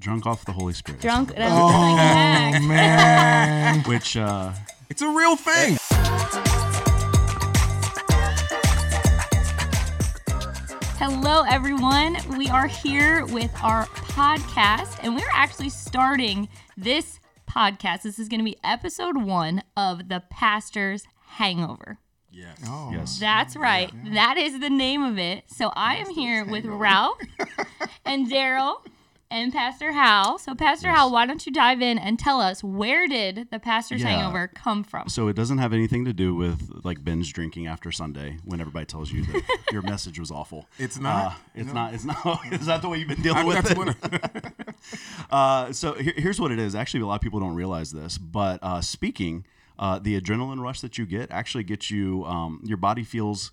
[0.00, 1.02] Drunk off the Holy Spirit.
[1.02, 1.34] Drunk.
[1.34, 3.82] That's Oh like man.
[3.86, 4.54] Which uh,
[4.88, 5.76] It's a real thing.
[10.96, 12.16] Hello, everyone.
[12.38, 16.48] We are here with our podcast, and we're actually starting
[16.78, 18.00] this podcast.
[18.00, 21.98] This is going to be episode one of the Pastor's Hangover.
[22.30, 22.58] Yes.
[22.66, 22.90] Oh.
[22.90, 23.18] yes.
[23.18, 23.92] That's right.
[24.14, 25.44] That is the name of it.
[25.48, 27.18] So I am here with Ralph
[28.06, 28.76] and Daryl
[29.30, 30.38] and Pastor Hal.
[30.38, 34.00] So Pastor Hal, why don't you dive in and tell us where did the Pastor's
[34.02, 34.08] Yeah.
[34.08, 35.08] Hangover come from?
[35.08, 38.86] So it doesn't have anything to do with like binge drinking after Sunday when everybody
[38.86, 40.66] tells you that your message was awful.
[40.78, 41.32] It's not?
[41.32, 41.94] Uh, it's not.
[41.94, 42.40] It's not.
[42.52, 44.52] Is that the way you've been dealing I- with it?
[45.30, 46.74] Uh, so here, here's what it is.
[46.74, 49.44] Actually, a lot of people don't realize this, but uh, speaking,
[49.78, 52.24] uh, the adrenaline rush that you get actually gets you.
[52.24, 53.50] Um, your body feels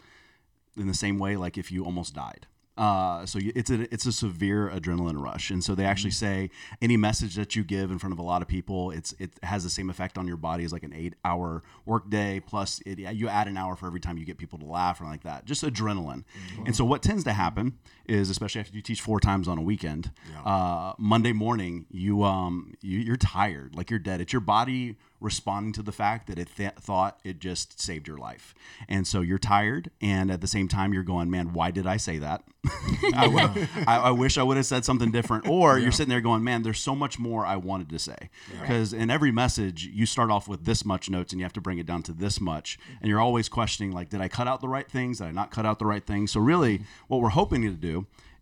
[0.78, 2.48] in the same way like if you almost died.
[2.78, 6.50] Uh, so it's a it's a severe adrenaline rush, and so they actually say
[6.82, 9.64] any message that you give in front of a lot of people, it's it has
[9.64, 13.28] the same effect on your body as like an eight hour workday plus it, you
[13.28, 15.46] add an hour for every time you get people to laugh or like that.
[15.46, 16.24] Just adrenaline,
[16.66, 19.62] and so what tends to happen is especially after you teach four times on a
[19.62, 20.12] weekend,
[20.46, 24.22] uh, Monday morning you um you, you're tired, like you're dead.
[24.22, 28.18] It's your body responding to the fact that it th- thought it just saved your
[28.18, 28.54] life.
[28.88, 31.98] And so you're tired, and at the same time, you're going, man, why did I
[31.98, 32.44] say that?
[33.16, 35.48] I, w- I, I wish I would have said something different.
[35.48, 38.30] Or you're sitting there going, man, there's so much more I wanted to say.
[38.62, 41.62] Because in every message, you start off with this much notes and you have to
[41.62, 42.78] bring it down to this much.
[43.02, 45.18] And you're always questioning, like, did I cut out the right things?
[45.18, 46.32] Did I not cut out the right things?
[46.32, 47.97] So, really, what we're hoping to do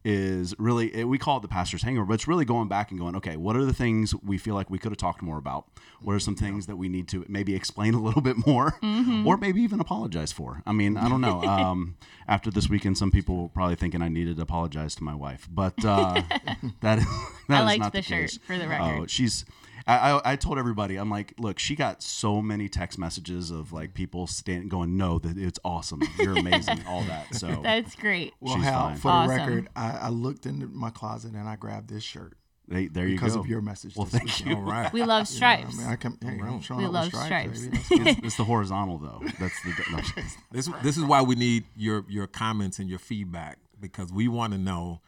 [0.07, 2.99] is really eh, we call it the pastor's hangover but it's really going back and
[2.99, 5.65] going okay what are the things we feel like we could have talked more about?
[6.01, 8.77] What are some things that we need to maybe explain a little bit more
[9.25, 10.61] or maybe even apologize for?
[10.65, 11.41] I mean i don't know.
[11.55, 11.95] Um,
[12.27, 15.47] after this weekend some people were probably thinking i needed to apologize to my wife
[15.51, 16.21] but uh,
[16.81, 17.05] that, is-
[17.49, 18.39] that I is liked not the the, shirt, case.
[18.45, 19.09] for the Oh, record.
[19.09, 19.43] she's
[19.87, 23.71] I, I, I told everybody i'm like look she got so many text messages of
[23.71, 28.33] like people stand, going no that it's awesome you're amazing all that so That's great.
[28.39, 28.97] Well, She's Hal, fine.
[28.97, 29.35] for Awesome.
[29.37, 32.33] the record, I, I looked into my closet and I grabbed this shirt
[32.67, 33.21] they, there you go.
[33.21, 33.95] because go of your message.
[33.95, 34.49] well thank weekend.
[34.49, 34.91] you All right.
[34.91, 35.77] We love I stripes.
[35.77, 37.25] mean, I can, hey, I'm We love stripes.
[37.27, 37.61] stripes.
[37.61, 37.77] baby.
[37.77, 38.25] That's good.
[38.25, 39.99] it's the horizontal though that's the no.
[40.51, 44.53] This this is why we need your your comments and your feedback because we want
[44.53, 45.01] to know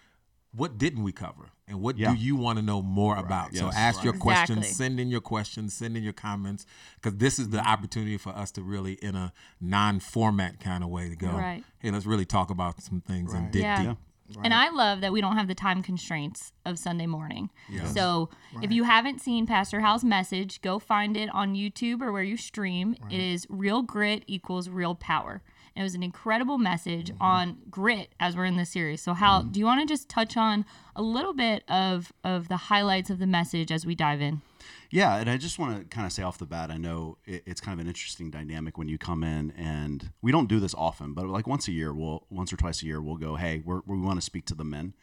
[0.55, 2.13] what didn't we cover and what Yeah.
[2.13, 3.55] do you want to know more about.
[3.55, 3.75] So Yes.
[3.75, 4.73] ask your questions, Exactly.
[4.73, 7.67] send in your questions, send in your comments because this is the mm-hmm.
[7.67, 11.31] opportunity for us to really in a non-format kind of way to go.
[11.31, 11.63] Right.
[11.79, 13.51] Hey, let's really talk about some things and Right.
[13.51, 13.83] dig Yeah.
[13.83, 13.97] deep.
[14.43, 17.49] And I love that we don't have the time constraints of Sunday morning.
[17.93, 18.29] So
[18.61, 22.35] if you haven't seen Pastor Hal's message, go find it on YouTube or where you
[22.35, 22.95] stream.
[23.09, 25.41] It is Real Grit equals Real Power.
[25.77, 29.01] It was an incredible message on grit as we're in this series.
[29.01, 30.65] So Hal, do you want to just touch on
[30.95, 34.41] a little bit of of the highlights of the message as we dive in?
[34.89, 37.43] Yeah, and I just want to kind of say off the bat, I know it,
[37.45, 40.73] it's kind of an interesting dynamic when you come in, and we don't do this
[40.75, 43.61] often, but like once a year, we'll once or twice a year, we'll go, hey,
[43.63, 44.93] we're, we want to speak to the men.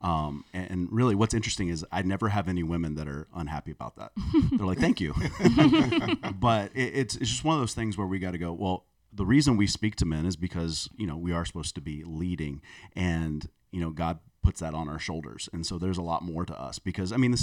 [0.00, 3.70] Um, and, and really, what's interesting is I never have any women that are unhappy
[3.70, 4.12] about that.
[4.52, 5.14] They're like, thank you,
[6.38, 8.52] but it, it's it's just one of those things where we got to go.
[8.52, 11.80] Well, the reason we speak to men is because you know we are supposed to
[11.80, 12.60] be leading,
[12.94, 16.44] and you know God puts that on our shoulders, and so there's a lot more
[16.44, 17.36] to us because I mean the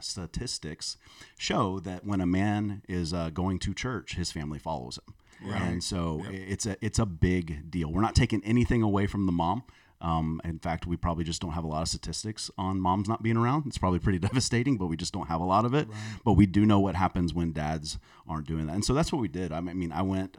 [0.00, 1.08] statistics, uh,
[1.38, 5.14] show that when a man is uh, going to church, his family follows him.
[5.62, 7.92] And so it's a it's a big deal.
[7.92, 9.64] We're not taking anything away from the mom.
[10.00, 13.22] Um, in fact, we probably just don't have a lot of statistics on moms not
[13.22, 13.64] being around.
[13.66, 15.88] It's probably pretty devastating, but we just don't have a lot of it.
[16.24, 17.98] But we do know what happens when dads
[18.28, 19.52] aren't doing that, and so that's what we did.
[19.52, 20.36] I mean, I went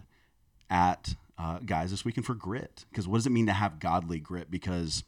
[0.70, 4.20] at uh, guys this weekend for grit because what does it mean to have godly
[4.20, 4.50] grit?
[4.50, 5.04] Because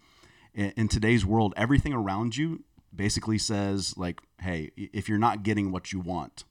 [0.53, 2.63] in, in today's world, everything around you
[2.95, 6.44] basically says like, "Hey, if you're not getting what you want,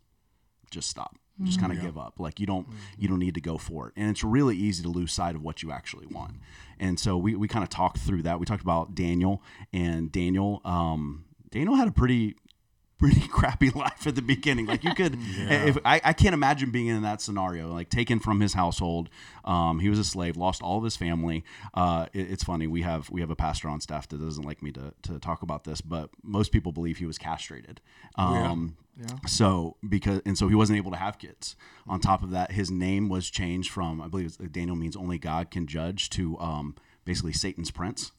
[0.71, 2.15] just stop." Just kind of give up.
[2.19, 3.93] Like you don't you don't need to go for it.
[3.94, 6.37] And it's really easy to lose sight of what you actually want.
[6.81, 8.41] And so we, we kind of talked through that.
[8.41, 12.37] We talked about Daniel and Daniel um Daniel had a pretty
[12.99, 14.67] pretty crappy life at the beginning.
[14.67, 18.41] Like you could, if I, I can't imagine being in that scenario, like taken from
[18.41, 19.09] his household.
[19.44, 21.44] Um, he was a slave, lost all of his family.
[21.75, 22.67] Uh, it- it's funny.
[22.67, 25.43] We have we have a pastor on staff that doesn't like me to, to talk
[25.43, 27.81] about this, but most people believe he was castrated.
[28.17, 28.76] Um,
[29.26, 31.55] So because and so he wasn't able to have kids.
[31.87, 35.19] On top of that, his name was changed from I believe it's, Daniel means only
[35.19, 36.75] God can judge to um,
[37.06, 38.12] basically Satan's prince.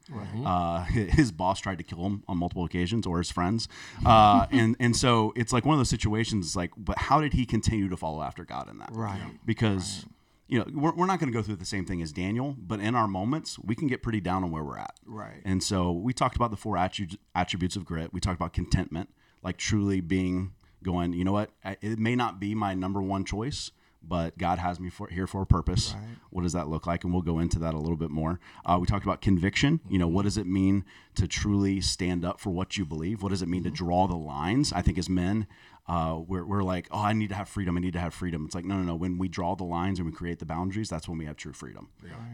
[0.44, 3.68] Uh, his boss tried to kill him on multiple occasions, or his friends,
[4.04, 6.56] uh, and and so it's like one of those situations.
[6.56, 8.90] Like, but how did he continue to follow after God in that?
[8.92, 9.22] Right.
[9.46, 10.08] Because
[10.48, 12.80] you know, we're, we're not going to go through the same thing as Daniel, but
[12.80, 14.96] in our moments, we can get pretty down on where we're at.
[15.06, 15.42] Right.
[15.44, 18.14] And so we talked about the four attributes attributes of grit.
[18.14, 19.10] We talked about contentment,
[19.44, 20.54] like truly being
[20.84, 21.52] going, you know what,
[21.82, 23.72] it may not be my number one choice,
[24.08, 25.94] but God has me for, here for a purpose.
[26.30, 27.04] What does that look like?
[27.04, 28.40] And we'll go into that a little bit more.
[28.66, 29.80] Uh, we talked about conviction.
[29.90, 33.22] You know, what does it mean to truly stand up for what you believe?
[33.22, 34.72] What does it mean to draw the lines?
[34.72, 35.48] I think as men,
[35.88, 37.78] uh, we're, we're like, oh, I need to have freedom.
[37.78, 38.46] I need to have freedom.
[38.46, 38.96] It's like, no, no, no.
[38.96, 41.54] When we draw the lines and we create the boundaries, that's when we have true
[41.54, 41.90] freedom.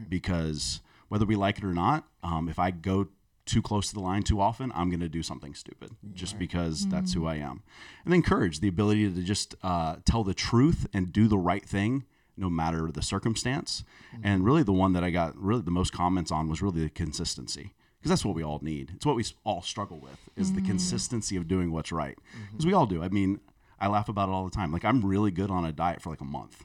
[0.10, 3.08] Because whether we like it or not, um, if I go
[3.46, 6.88] too close to the line too often, I'm going to do something stupid just because
[6.88, 7.28] that's who hmm.
[7.28, 7.64] I am.
[8.06, 11.66] And then courage, the ability to just uh, tell the truth and do the right
[11.66, 12.06] thing
[12.36, 13.84] no matter the circumstance.
[14.12, 14.22] Hmm.
[14.24, 16.90] And really, the one that I got really the most comments on was really the
[16.90, 17.74] consistency.
[18.00, 18.92] Because that's what we all need.
[18.96, 20.68] It's what we all struggle with is the hmm.
[20.68, 22.18] consistency of doing what's right.
[22.18, 22.52] Mm-hmm.
[22.52, 23.02] Because we all do.
[23.02, 23.40] I mean,
[23.80, 24.72] I laugh about it all the time.
[24.72, 26.64] Like I'm really good on a diet for like a month.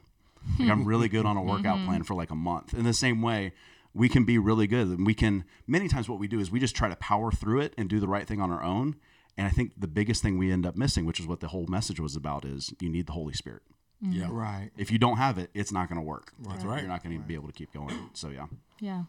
[0.58, 1.86] Like I'm really good on a workout mm-hmm.
[1.86, 2.74] plan for like a month.
[2.74, 3.52] In the same way,
[3.98, 4.86] we can be really good.
[4.86, 7.60] And we can many times what we do is we just try to power through
[7.60, 8.96] it and do the right thing on our own.
[9.36, 11.66] And I think the biggest thing we end up missing, which is what the whole
[11.66, 13.62] message was about, is you need the Holy Spirit.
[14.04, 14.14] Mm.
[14.14, 14.28] Yeah.
[14.30, 14.70] Right.
[14.76, 16.32] If you don't have it, it's not going to work.
[16.40, 16.80] That's right.
[16.80, 18.10] You're not going to be able to keep going.
[18.14, 18.46] So yeah.
[18.80, 19.02] Yeah.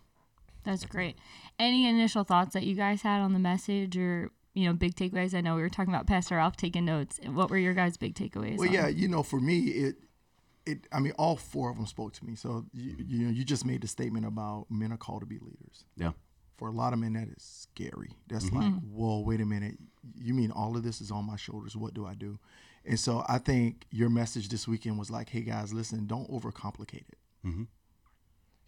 [0.63, 1.17] That's great.
[1.57, 5.33] Any initial thoughts that you guys had on the message or, you know, big takeaways?
[5.33, 7.19] I know we were talking about Pastor Ralph taking notes.
[7.25, 8.57] What were your guys' big takeaways?
[8.57, 9.95] Well, on yeah, you know, for me, it,
[10.65, 10.87] it.
[10.91, 12.35] I mean, all four of them spoke to me.
[12.35, 15.39] So you, you know, you just made the statement about men are called to be
[15.39, 15.85] leaders.
[15.95, 16.11] Yeah.
[16.57, 18.11] For a lot of men, that is scary.
[18.27, 18.57] That's mm-hmm.
[18.57, 19.77] like, whoa, wait a minute.
[20.17, 21.75] You mean all of this is on my shoulders?
[21.75, 22.37] What do I do?
[22.85, 27.07] And so I think your message this weekend was like, hey guys, listen, don't overcomplicate
[27.09, 27.17] it.
[27.45, 27.63] Mm-hmm.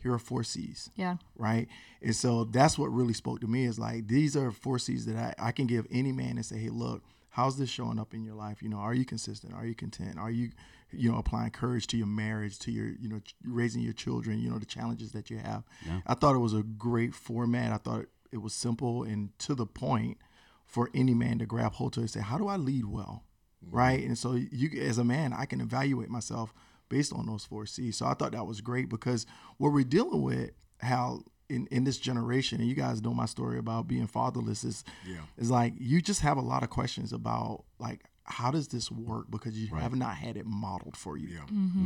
[0.01, 1.17] Here are four C's Yeah.
[1.35, 1.67] right?
[2.01, 5.35] And so that's what really spoke to me is like these are four C's that
[5.39, 8.23] I, I can give any man and say, hey, look, how's this showing up in
[8.23, 8.61] your life?
[8.61, 9.53] You know, are you consistent?
[9.53, 10.17] Are you content?
[10.19, 10.51] Are you,
[10.91, 14.39] you know, applying courage to your marriage, to your, you know, ch- raising your children,
[14.39, 15.63] you know, the challenges that you have.
[16.05, 17.71] I thought it was a great format.
[17.71, 20.17] I thought it was simple and to the point
[20.65, 23.23] for any man to grab hold to and say, how do I lead well?
[23.65, 23.75] Mm-hmm.
[23.75, 24.03] Right.
[24.03, 26.53] And so you, as a man, I can evaluate myself
[26.89, 27.95] based on those four C's.
[27.97, 29.25] So I thought that was great because
[29.57, 33.57] what we're dealing with, how in, in this generation, and you guys know my story
[33.59, 35.21] about being fatherless, is Yeah.
[35.37, 39.29] is like you just have a lot of questions about like how does this work
[39.29, 41.29] because you have not had it modeled for you,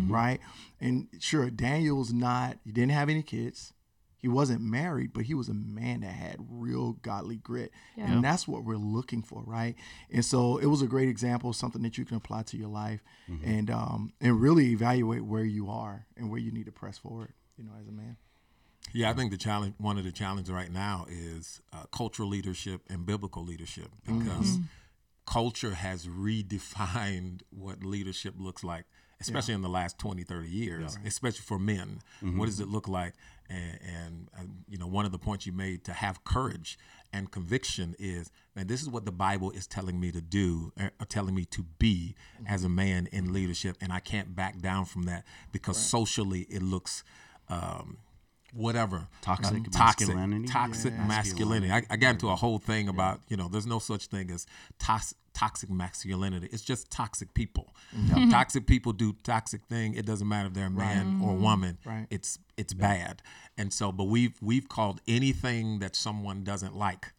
[0.09, 0.39] right?
[0.79, 2.57] And sure, Daniel's not.
[2.63, 3.73] He didn't have any kids.
[4.17, 7.71] He wasn't married, but he was a man that had real godly grit.
[7.95, 9.75] And that's what we're looking for, right?
[10.11, 13.01] And so it was a great example, something that you can apply to your life
[13.43, 17.33] and um, and really evaluate where you are and where you need to press forward,
[17.57, 18.17] you know, as a man.
[18.93, 22.81] Yeah, I think the challenge, one of the challenges right now is uh, cultural leadership
[22.89, 24.57] and biblical leadership because
[25.25, 28.85] culture has redefined what leadership looks like,
[29.19, 31.99] especially in the last 20, 30 years, especially for men.
[32.37, 33.13] What does it look like?
[33.49, 36.77] And, and uh, you know, one of the points you made to have courage
[37.13, 40.89] and conviction is, man, this is what the Bible is telling me to do, uh,
[41.09, 42.15] telling me to be
[42.47, 46.61] as a man in leadership, and I can't back down from that because socially it
[46.61, 47.03] looks.
[47.49, 47.97] Um,
[48.55, 50.47] whatever Toxic um, masculinity?
[50.47, 51.71] toxic, toxic masculinity.
[51.71, 54.45] I, I got into a whole thing about you know there's no such thing as
[54.79, 56.47] toxic toxic masculinity.
[56.51, 57.75] It's just toxic people.
[58.31, 59.93] toxic people do toxic thing.
[59.93, 61.77] It doesn't matter if they're a man or a woman.
[61.85, 62.07] Right.
[62.09, 63.21] It's it's bad.
[63.57, 67.13] And so, but we've we've called anything that someone doesn't like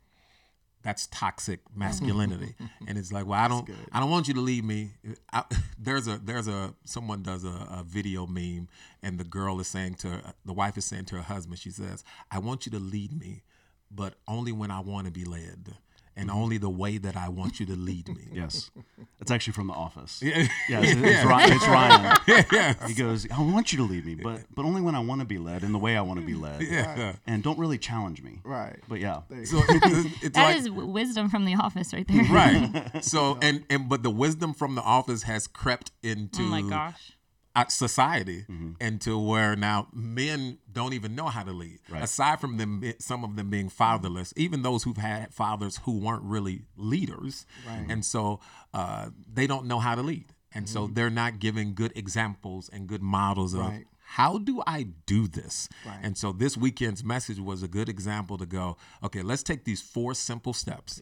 [0.86, 1.80] that's toxic mm-hmm.
[1.80, 2.54] masculinity.
[2.88, 4.92] And it's like well i don't i don't want you to leave me.
[5.32, 5.42] I,
[5.78, 8.68] there's a there's a someone does a, a video meme
[9.02, 12.04] and the girl is saying to the wife is saying to her husband she says
[12.30, 13.42] i want you to lead me
[13.90, 15.74] but only when i want to be led
[16.16, 18.70] and only the way that i want you to lead me Yes.
[19.18, 20.20] It's actually from The Office.
[20.22, 20.46] Yeah.
[20.68, 21.52] it's, it's, Ryan.
[21.52, 22.76] It's Ryan.
[22.86, 25.24] He goes, I want you to lead me, but but only when I want to
[25.26, 26.60] be led and the way I want to be led.
[26.62, 27.14] Yeah.
[27.26, 28.40] And don't really challenge me.
[28.44, 28.78] Right.
[28.88, 29.22] But yeah.
[29.44, 32.24] so it's, it's That like is wisdom from the office right there.
[32.24, 36.60] right so and and but the wisdom from the office has crept into Oh my
[36.62, 37.12] gosh.
[37.56, 38.44] Uh, society
[38.80, 41.78] into where now men don't even know how to lead.
[41.88, 42.02] Right.
[42.02, 46.22] Aside from them, some of them being fatherless, even those who've had fathers who weren't
[46.22, 47.46] really leaders,
[47.88, 48.40] and so
[48.74, 52.86] uh, they don't know how to lead, and so they're not giving good examples and
[52.86, 53.60] good models of.
[53.60, 53.86] Right.
[54.16, 55.68] How do I do this?
[56.02, 59.82] And so this weekend's message was a good example to go, okay, let's take these
[59.82, 61.00] four simple steps.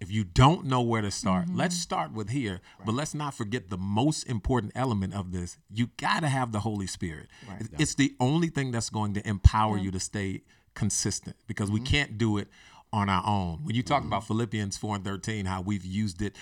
[0.00, 3.68] If you don't know where to start, let's start with here, but let's not forget
[3.68, 5.58] the most important element of this.
[5.70, 7.28] You got to have the Holy Spirit.
[7.60, 10.40] It- It's the only thing that's going to empower you to stay
[10.74, 12.48] consistent because we can't do it
[12.94, 13.58] on our own.
[13.64, 16.34] When you talk about Philippians 4 and 13, how we've used it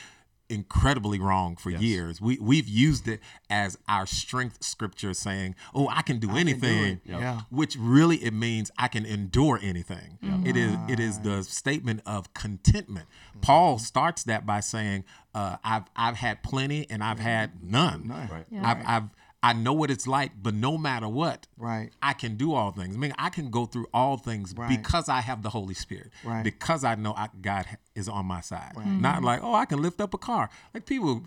[0.49, 2.20] incredibly wrong for years.
[2.20, 7.00] We we've used it as our strength scripture saying, "Oh, I can do anything." it.
[7.04, 7.42] Yeah.
[7.50, 10.18] Which really it means I can endure anything.
[10.44, 13.06] It is it is the statement of contentment.
[13.40, 13.82] Paul mm-hmm.
[13.82, 17.26] starts that by saying, uh, "I've I've had plenty and I've mm-hmm.
[17.26, 18.08] had none.
[18.30, 18.44] Right.
[18.50, 18.68] Yeah.
[18.68, 19.08] I've I've
[19.44, 21.90] I know what it's like, but no matter what, Right.
[22.00, 22.94] I can do all things.
[22.94, 24.68] I mean, I can go through all things Right.
[24.68, 26.12] because I have the Holy Spirit.
[26.22, 26.44] Right.
[26.44, 28.72] Because I know I, God is on my side.
[28.76, 28.87] Right.
[28.87, 30.49] Not like, oh, I can lift up a car.
[30.72, 31.25] Like people,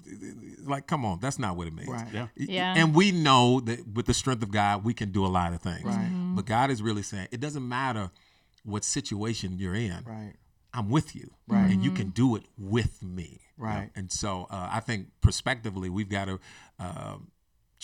[0.63, 1.89] like, come on, that's not what it means.
[1.89, 2.07] Right.
[2.13, 2.27] Yeah.
[2.37, 2.73] Yeah.
[2.77, 5.61] And we know that with the strength of God, we can do a lot of
[5.61, 5.83] things.
[5.83, 6.09] Right.
[6.35, 8.11] But God is really saying, it doesn't matter
[8.63, 10.03] what situation you're in.
[10.05, 10.33] Right.
[10.73, 11.69] I'm with you, Right.
[11.71, 13.41] and you can do it with me.
[13.57, 13.89] Right.
[13.95, 16.39] And so uh, I think prospectively, we've got to
[16.79, 17.15] uh,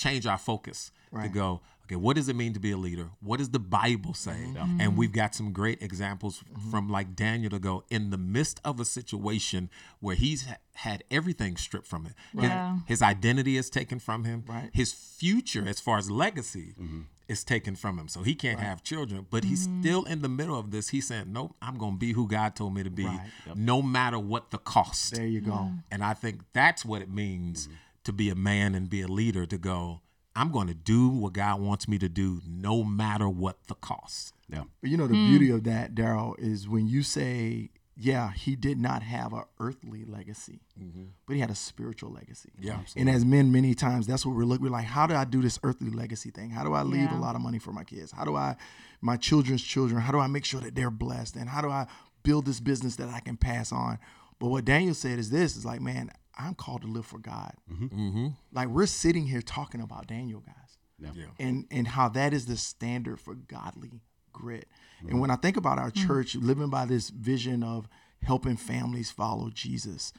[0.01, 0.91] change our focus
[1.23, 1.61] to go.
[1.85, 3.09] Okay, what does it mean to be a leader?
[3.19, 4.31] What does the Bible say?
[4.31, 4.79] Mm-hmm.
[4.79, 6.41] And we've got some great examples
[6.71, 11.03] from like Daniel to go in the midst of a situation where he's ha- had
[11.11, 12.13] everything stripped from him.
[12.33, 12.77] His- Yeah.
[12.87, 14.43] His, identity is taken from him.
[14.47, 14.69] Right.
[14.73, 17.01] His future, as far as legacy, Mm-hmm.
[17.27, 18.07] is taken from him.
[18.07, 19.25] So he can't have children.
[19.29, 20.89] But he's still in the middle of this.
[20.95, 23.29] He's saying, Nope, I'm going to be who God told me to be, Right.
[23.55, 25.15] no matter what the cost.
[25.15, 25.71] There you go.
[25.91, 27.75] And I think that's what it means Mm-hmm.
[28.03, 30.01] To be a man and be a leader to go,
[30.35, 34.33] I'm going to do what God wants me to do no matter what the cost.
[34.47, 34.63] Yeah.
[34.81, 35.29] You know the hmm.
[35.29, 40.03] beauty of that, Daryl, is when you say, "Yeah, he did not have an earthly
[40.05, 41.03] legacy, mm-hmm.
[41.25, 44.45] but he had a spiritual legacy." Yeah, And as men, many times that's what we're
[44.45, 44.63] looking.
[44.63, 46.49] We're like, "How do I do this earthly legacy thing?
[46.49, 47.17] How do I leave Yeah.
[47.17, 48.11] a lot of money for my kids?
[48.11, 48.55] How do I,
[49.01, 50.01] my children's children?
[50.01, 51.35] How do I make sure that they're blessed?
[51.35, 51.87] And how do I
[52.23, 53.99] build this business that I can pass on?"
[54.39, 57.53] But what Daniel said is this: is like, man, I'm called to live for God.
[57.71, 57.85] Mm-hmm.
[57.85, 58.27] Mm-hmm.
[58.51, 60.77] Like we're sitting here talking about Daniel, guys
[61.15, 61.25] Yeah.
[61.39, 64.67] and and how that is the standard for godly grit.
[65.01, 65.19] And mm-hmm.
[65.19, 67.87] when I think about our church living by this vision of
[68.23, 70.13] helping families follow Jesus,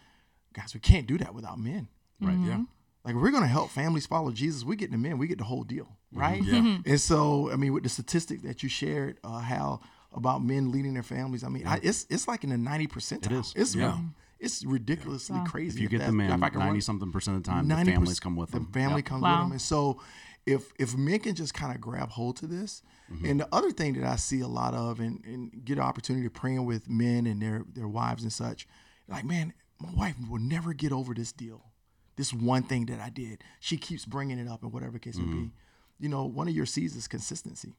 [0.53, 1.89] guys, we can't do that without men.
[2.21, 2.37] Right.
[2.39, 2.63] Yeah.
[3.05, 5.65] Like we're gonna help families follow Jesus, we get the men, we get the whole
[5.65, 6.43] deal, right?
[6.43, 6.79] Yeah.
[6.87, 10.95] And so, I mean, with the statistic that you shared, uh, Hal, about men leading
[10.95, 13.27] their families, I mean, I, it's it's like in the ninety percentile.
[13.27, 13.53] It is.
[13.57, 13.99] It's Yeah.
[14.43, 15.77] It's ridiculously crazy.
[15.77, 17.49] If you get that- the man if I can run- ninety something percent of the
[17.51, 18.73] time, the families come with the them.
[18.73, 19.05] family Yep.
[19.07, 19.31] comes Wow.
[19.37, 20.01] with them, and so
[20.47, 23.27] if if men can just kind of grab hold to this, Mm-hmm.
[23.27, 26.25] and the other thing that I see a lot of, and, and get an opportunity
[26.27, 28.67] to praying with men and their their wives and such,
[29.09, 31.73] like man, my wife will never get over this deal,
[32.17, 33.43] this one thing that I did.
[33.61, 35.43] She keeps bringing it up, and whatever case may Mm-hmm.
[35.45, 35.53] be.
[35.99, 37.77] You know, one of your C's is consistency.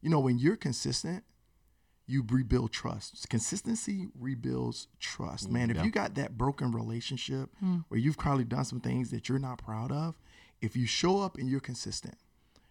[0.00, 1.24] You know, when you're consistent,
[2.08, 3.28] you rebuild trust.
[3.28, 5.48] Consistency rebuilds trust.
[5.48, 7.78] Mm, man, if you got that broken relationship hmm.
[7.88, 10.18] where you've probably done some things that you're not proud of,
[10.62, 12.16] if you show up and you're consistent,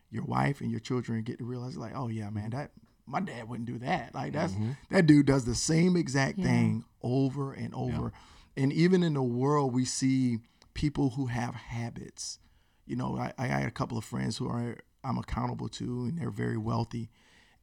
[0.10, 2.72] your wife and your children get to realize like, oh yeah, man, that
[3.06, 4.13] my dad wouldn't do that.
[4.13, 4.72] Like that's mm-hmm.
[4.89, 8.12] that dude does the same exact thing over and over.
[8.58, 10.39] And even in the world, we see
[10.74, 12.39] people who have habits.
[12.86, 16.17] You know, I, I had a couple of friends who are I'm accountable to, and
[16.17, 17.10] they're very wealthy,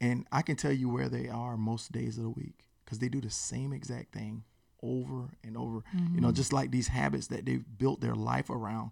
[0.00, 3.08] and I can tell you where they are most days of the week because they
[3.08, 4.44] do the same exact thing
[4.82, 5.82] over and over.
[6.14, 8.90] You know, just like these habits that they've built their life around.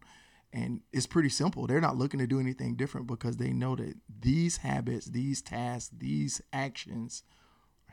[0.55, 1.67] And it's pretty simple.
[1.67, 5.91] They're not looking to do anything different because they know that these habits, these tasks,
[5.97, 7.23] these actions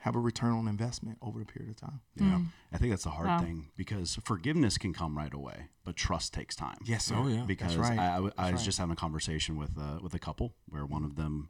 [0.01, 1.99] have a return on investment over a period of time.
[2.15, 2.39] Yeah.
[2.71, 3.39] I think that's the hard Wow.
[3.39, 6.77] thing because forgiveness can come right away, but trust takes time.
[6.85, 7.15] Yes, sir.
[7.17, 7.43] Oh, yeah.
[7.45, 7.99] Because right.
[7.99, 8.65] I, I w- I That's was right.
[8.65, 11.49] just having a conversation with uh, with a couple where one of them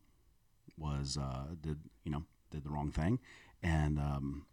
[0.79, 3.19] was uh, did you know did the wrong thing,
[3.61, 4.45] and um,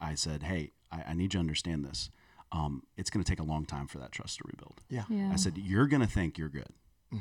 [0.00, 2.10] I said, hey, I, I need you to understand this.
[2.50, 4.82] Um, it's going to take a long time for that trust to rebuild.
[4.90, 5.04] Yeah.
[5.08, 5.30] Yeah.
[5.32, 6.68] I said, you're going to think you're good.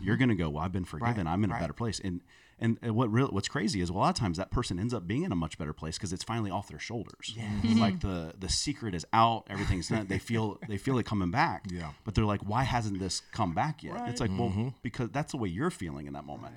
[0.01, 1.27] You're going to go, well, I've been forgiven.
[1.27, 1.99] I'm in a better place.
[2.01, 2.21] And
[2.59, 5.23] and what real what's crazy is a lot of times that person ends up being
[5.23, 7.33] in a much better place because it's finally off their shoulders.
[7.77, 10.07] Like the the secret is out, everything's done.
[10.07, 11.65] They feel they feel it coming back.
[11.69, 11.91] Yeah.
[12.05, 14.07] But they're like, why hasn't this come back yet?
[14.07, 16.53] It's like, well, because that's the way you're feeling in that moment.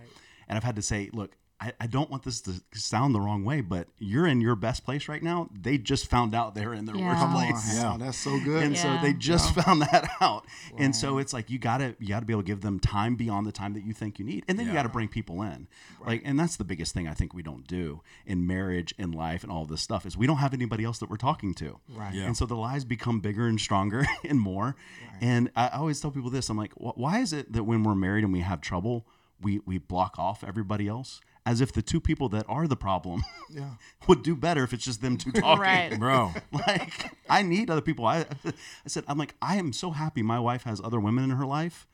[0.47, 3.45] And I've had to say, look, I, I don't want this to sound the wrong
[3.45, 5.49] way, but you're in your best place right now.
[5.59, 7.07] They just found out they're in their Yeah.
[7.07, 7.79] worst Come Come on, place.
[7.79, 8.63] Hal, that's so good.
[8.65, 10.47] And so they just found that out.
[10.77, 13.47] And so it's like you gotta you gotta be able to give them time beyond
[13.47, 14.45] the time that you think you need.
[14.49, 15.69] And then you gotta bring people in.
[16.05, 19.43] Like and that's the biggest thing I think we don't do in marriage, in life,
[19.43, 21.79] and all this stuff is we don't have anybody else that we're talking to.
[21.89, 22.13] Right.
[22.15, 22.25] Yeah.
[22.25, 24.77] And so the lies become bigger and stronger and more.
[25.21, 26.51] And I I always tell people this.
[26.51, 29.07] I'm like, why is it that when we're married and we have trouble,
[29.41, 31.21] we we block off everybody else?
[31.47, 33.73] As if the two people that are the problem Yeah.
[34.09, 35.99] would do better if it's just them two talking Right.
[35.99, 36.33] Bro.
[36.53, 38.07] like I need other people.
[38.07, 38.53] I I
[38.87, 41.87] said I'm like I am so happy my wife has other women in her life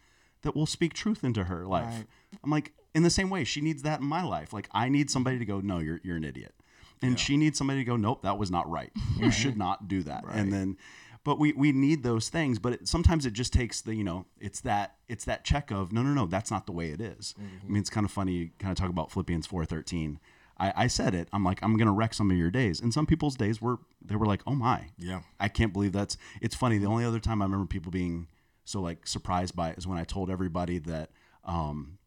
[0.42, 1.86] that will speak truth into her life.
[1.86, 2.06] Right.
[2.44, 4.52] I'm like in the same way she needs that in my life.
[4.52, 6.54] Like I need somebody to go no you're you're an idiot.
[7.02, 8.92] And she needs somebody to go nope that was not right.
[9.18, 10.22] You should not do that.
[10.30, 10.76] And then
[11.24, 14.26] but we we need those things but it, sometimes it just takes the you know
[14.40, 17.34] it's that it's that check of no no no that's not the way it is.
[17.38, 20.16] i mean it's kind of funny you kind of talk about philippians 4.13
[20.58, 23.06] I, I said it i'm like i'm gonna wreck some of your days and some
[23.06, 25.20] people's days were they were like oh my Yeah.
[25.38, 28.28] i can't believe that's it's funny the only other time i remember people being
[28.64, 31.10] so like surprised by it is when i told everybody that
[31.44, 31.98] um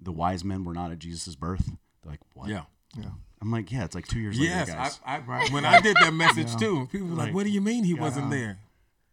[0.00, 1.66] the wise men were not at jesus' birth
[2.02, 2.64] they're like what Yeah.
[2.96, 3.10] Yeah.
[3.42, 5.96] I'm like yeah it's like two years Yes, later guys I, I, when I did
[5.96, 7.34] that message too, people were like, Right.
[7.34, 8.58] "What do you mean he wasn't there?"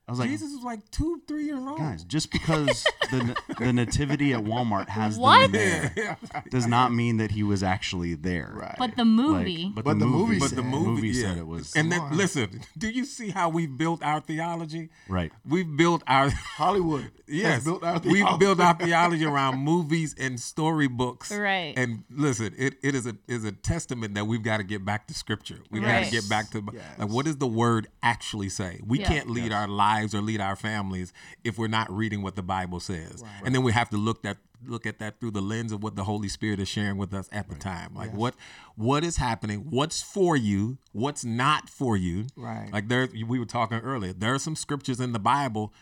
[0.07, 1.77] I was like Jesus was like two, three years old.
[1.79, 5.51] guys just because the the nativity at walmart has What?
[5.51, 6.17] them there
[6.49, 8.75] does not mean that he was actually there Right.
[8.77, 9.71] But the Like, movie.
[9.75, 11.21] but, But the, the movie, movie But said- the movie, movie yeah.
[11.29, 14.89] said it was And then listen, do you see how we've built our theology?
[15.09, 18.37] right We've built our Hollywood yes, built our we've theology.
[18.39, 21.31] built our theology around movies and storybooks.
[21.31, 21.73] Right.
[21.75, 25.07] And listen, it, it is a is a testament that we've got to get back
[25.07, 25.59] to scripture.
[25.69, 26.05] We've got Right.
[26.05, 26.83] to get back to Yes.
[26.97, 28.79] like what does the word actually say?
[28.85, 29.07] We Yeah.
[29.07, 31.13] can't lead our lives or lead our families
[31.43, 33.23] if we're not reading what the Bible says.
[33.45, 35.95] And then we have to look that look at that through the lens of what
[35.95, 37.93] the Holy Spirit is sharing with us at the time.
[37.93, 38.35] Like what
[38.75, 39.67] what is happening?
[39.69, 40.77] What's for you?
[40.91, 42.25] What's not for you?
[42.35, 42.69] Right.
[42.71, 44.13] Like there we were talking earlier.
[44.13, 45.73] There are some scriptures in the Bible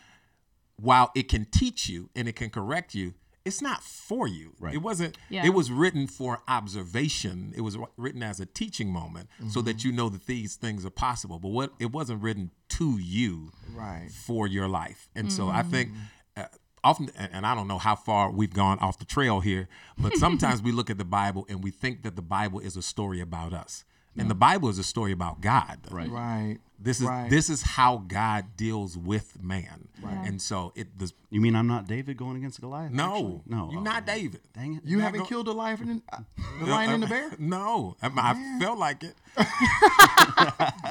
[0.78, 3.14] while it can teach you and it can correct you,
[3.46, 4.52] it's not for you.
[4.60, 4.74] Right.
[4.74, 5.16] It wasn't.
[5.30, 5.46] Yeah.
[5.46, 7.52] It was written for observation.
[7.56, 9.88] It was written as a teaching moment, so that Mm-hmm.
[9.88, 11.38] you know that these things are possible.
[11.38, 14.10] But what it wasn't written to you, Right.
[14.10, 15.08] for your life.
[15.14, 15.90] And so I think.
[16.36, 16.44] Uh,
[16.84, 19.66] Often, and and I don't know how far we've gone off the trail here,
[19.98, 22.82] but sometimes we look at the Bible and we think that the Bible is a
[22.82, 23.84] story about us,
[24.18, 25.78] and the Bible is a story about God.
[25.90, 26.10] Right.
[26.10, 26.58] Right.
[26.78, 27.30] This is Right.
[27.30, 30.28] this is how God deals with man, Right.
[30.28, 31.14] and so it does.
[31.30, 33.40] you mean i'm not david going against goliath No, actually?
[33.46, 34.40] no you're Oh, not David.
[34.54, 36.18] dang it You Not haven't go- killed the lion and uh,
[36.60, 37.30] the lion and the bear.
[37.38, 39.14] No, I, I felt like it.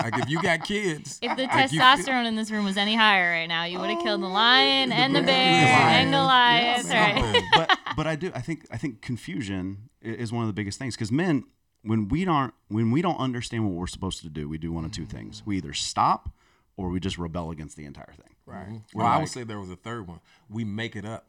[0.04, 2.96] like if you got kids, if the like you- testosterone in this room was any
[2.96, 5.98] higher right now, you would have killed the lion and the bear Lion.
[6.08, 6.90] and Goliath.
[6.90, 7.44] Yeah, right?
[7.54, 10.80] but but I do I think I think confusion i- is one of the biggest
[10.80, 11.44] things because men
[11.86, 14.86] when we don't when we don't understand what we're supposed to do we do one
[14.86, 15.18] of two mm-hmm.
[15.18, 16.30] things we either stop
[16.78, 18.68] or we just rebel against the entire thing Right.
[18.68, 18.98] Mm-hmm.
[19.00, 20.20] Well, I would say there was a third one.
[20.50, 21.28] We make it up.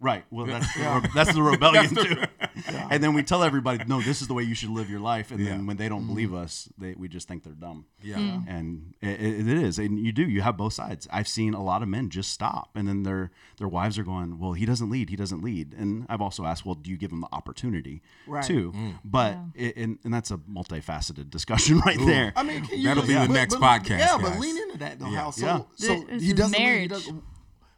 [0.00, 2.22] Right well that's the, that's the rebellion too
[2.90, 5.30] and then we tell everybody no this is the way you should live your life
[5.30, 5.50] and Yeah.
[5.50, 8.16] then when they don't believe us they we just think they're dumb Yeah.
[8.16, 8.44] Mm.
[8.48, 11.62] and it, it it is and you do you have both sides i've seen a
[11.62, 14.90] lot of men just stop and then their their wives are going well he doesn't
[14.90, 18.02] lead he doesn't lead and i've also asked well do you give him the opportunity
[18.26, 18.44] Right.
[18.44, 18.98] too Mm.
[19.04, 23.02] but it, and, and that's a multifaceted discussion right there I mean, can you That'll
[23.04, 25.08] just- be the but- next but- podcast, Yeah, but lean into that though.
[25.08, 25.18] Yeah.
[25.18, 25.46] How so?
[25.46, 25.60] Yeah.
[25.76, 27.22] so he, doesn't lead, he doesn't.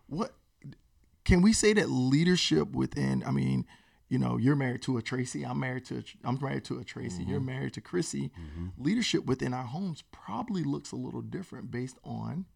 [0.08, 0.32] What
[1.26, 3.22] can we say that leadership within?
[3.26, 3.66] I mean,
[4.08, 5.44] you know, you're married to a Tracy.
[5.44, 5.98] I'm married to.
[5.98, 7.22] A, I'm married to a Tracy.
[7.24, 7.46] You're Mm-hmm.
[7.46, 8.30] married to Chrissy.
[8.78, 12.46] Leadership within our homes probably looks a little different based on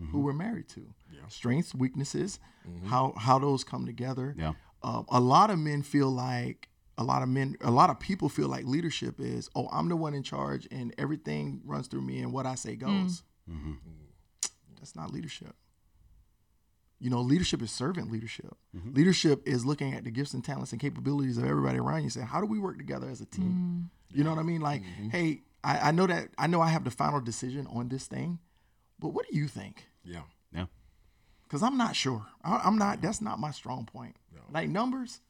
[0.00, 0.10] Mm-hmm.
[0.10, 0.82] who we're married to.
[1.28, 2.40] Strengths, weaknesses,
[2.86, 4.34] how how those come together.
[4.36, 4.54] Yeah.
[4.82, 8.28] Um, a lot of men feel like a lot of men, a lot of people
[8.28, 12.18] feel like leadership is, oh, I'm the one in charge and everything runs through me
[12.22, 13.22] and what I say goes.
[14.78, 15.54] That's not leadership.
[17.04, 18.56] You know, leadership is servant leadership.
[18.74, 18.94] Mm-hmm.
[18.94, 22.12] Leadership is looking at the gifts and talents and capabilities of everybody around you and
[22.12, 23.90] saying, how do we work together as a team?
[24.10, 24.18] Mm-hmm.
[24.18, 24.62] You know what I mean?
[24.62, 25.10] Like, mm-hmm.
[25.10, 28.38] hey, I, I know that I know I have the final decision on this thing,
[28.98, 29.84] but what do you think?
[30.02, 30.22] Yeah.
[30.50, 30.64] yeah
[31.54, 32.24] because I'm not sure.
[32.42, 33.02] I, I'm not.
[33.02, 34.16] That's not my strong point.
[34.50, 35.20] Like numbers,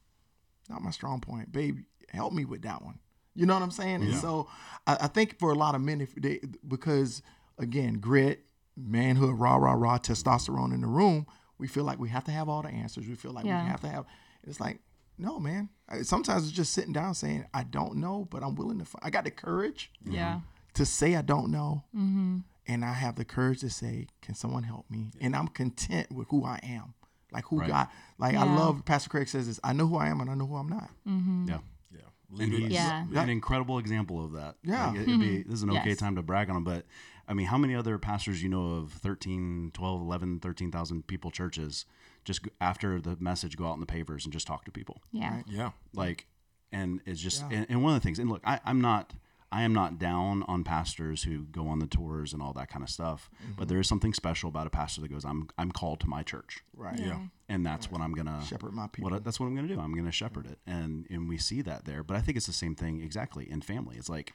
[0.71, 1.51] not my strong point.
[1.53, 2.99] Babe, help me with that one.
[3.35, 4.03] You know what I'm saying?
[4.03, 4.49] And so
[4.87, 7.21] I, I think for a lot of men, if they because
[7.59, 8.45] again, grit,
[8.77, 11.27] manhood, rah rah rah, testosterone in the room,
[11.65, 13.09] we feel like we have to have all the answers.
[13.09, 13.63] We feel like Yeah.
[13.65, 14.05] we have to have.
[14.47, 14.81] It's like
[15.17, 15.71] no, man.
[16.03, 18.85] Sometimes it's just sitting down saying I don't know, but I'm willing to.
[18.85, 20.33] Find, I got the courage Yeah.
[20.35, 20.45] Mm-hmm.
[20.75, 22.39] to say I don't know, mm-hmm.
[22.67, 26.29] and I have the courage to say, "Can someone help me?" And I'm content with
[26.29, 26.93] who I am,
[27.33, 27.69] like who Right.
[27.71, 27.89] God.
[28.19, 29.59] Like I love Pastor Craig says this.
[29.65, 30.91] I know who I am, and I know who I'm not.
[31.09, 31.49] Mm-hmm.
[31.49, 31.59] yeah
[31.91, 32.43] Yeah.
[32.45, 33.07] and he's Yeah.
[33.15, 34.57] an incredible example of that.
[34.63, 34.89] Yeah.
[34.89, 35.99] Like, it'd be, this is an okay Yes.
[35.99, 36.85] time to brag on him, but
[37.29, 41.87] I mean, how many other pastors you know of 13, 12, 11, 13,000 people churches
[42.25, 45.03] just after the message go out in the pavers and just talk to people?
[45.13, 45.43] Yeah.
[45.47, 45.71] Yeah.
[45.93, 46.27] Like,
[46.73, 47.59] and it's just, Yeah.
[47.59, 49.15] and, and one of the things, and look, I, I'm not,
[49.53, 52.83] I am not down on pastors who go on the tours and all that kind
[52.83, 53.69] of stuff, but mm-hmm.
[53.69, 56.65] there is something special about a pastor that goes, I'm, I'm called to my church
[56.77, 56.99] Right.
[56.99, 57.21] Yeah.
[57.49, 59.11] and that's what I'm gonna Shepherd my people.
[59.11, 59.79] What that's what I'm gonna do.
[59.79, 62.03] I'm gonna shepherd it, and and we see that there.
[62.03, 63.97] But I think it's the same thing exactly in family.
[63.97, 64.35] It's like,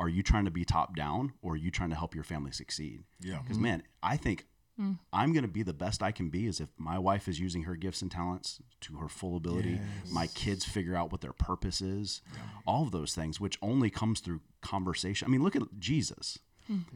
[0.00, 2.50] are you trying to be top down, or are you trying to help your family
[2.50, 3.04] succeed?
[3.20, 3.38] Yeah.
[3.42, 4.46] Because man, I think
[4.80, 4.98] mm.
[5.12, 7.76] I'm gonna be the best I can be is if my wife is using her
[7.76, 9.78] gifts and talents to her full ability.
[10.10, 12.22] My kids figure out what their purpose is.
[12.66, 15.26] All of those things, which only comes through conversation.
[15.26, 16.38] I mean, look at Jesus.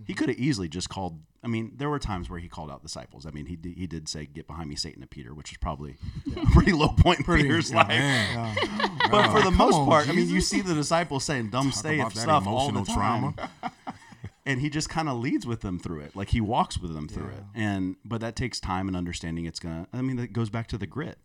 [0.07, 1.21] He could have easily just called.
[1.43, 3.27] I mean, there were times where he called out disciples.
[3.27, 5.59] I mean, he did, he did say, "Get behind me, Satan," to Peter, which was
[5.59, 5.97] probably
[6.37, 7.89] a pretty low point in Peter's life.
[7.89, 8.57] Man,
[9.11, 11.79] But for the most on, part, I mean, you see the disciples saying dumb talk
[11.79, 13.51] stay about that stuff all the emotional time, trauma.
[14.47, 16.15] and he just kind of leads with them through it.
[16.15, 19.45] Like he walks with them through it, and but that takes time and understanding.
[19.45, 19.87] It's gonna.
[19.93, 21.19] I mean, that goes back to the grit.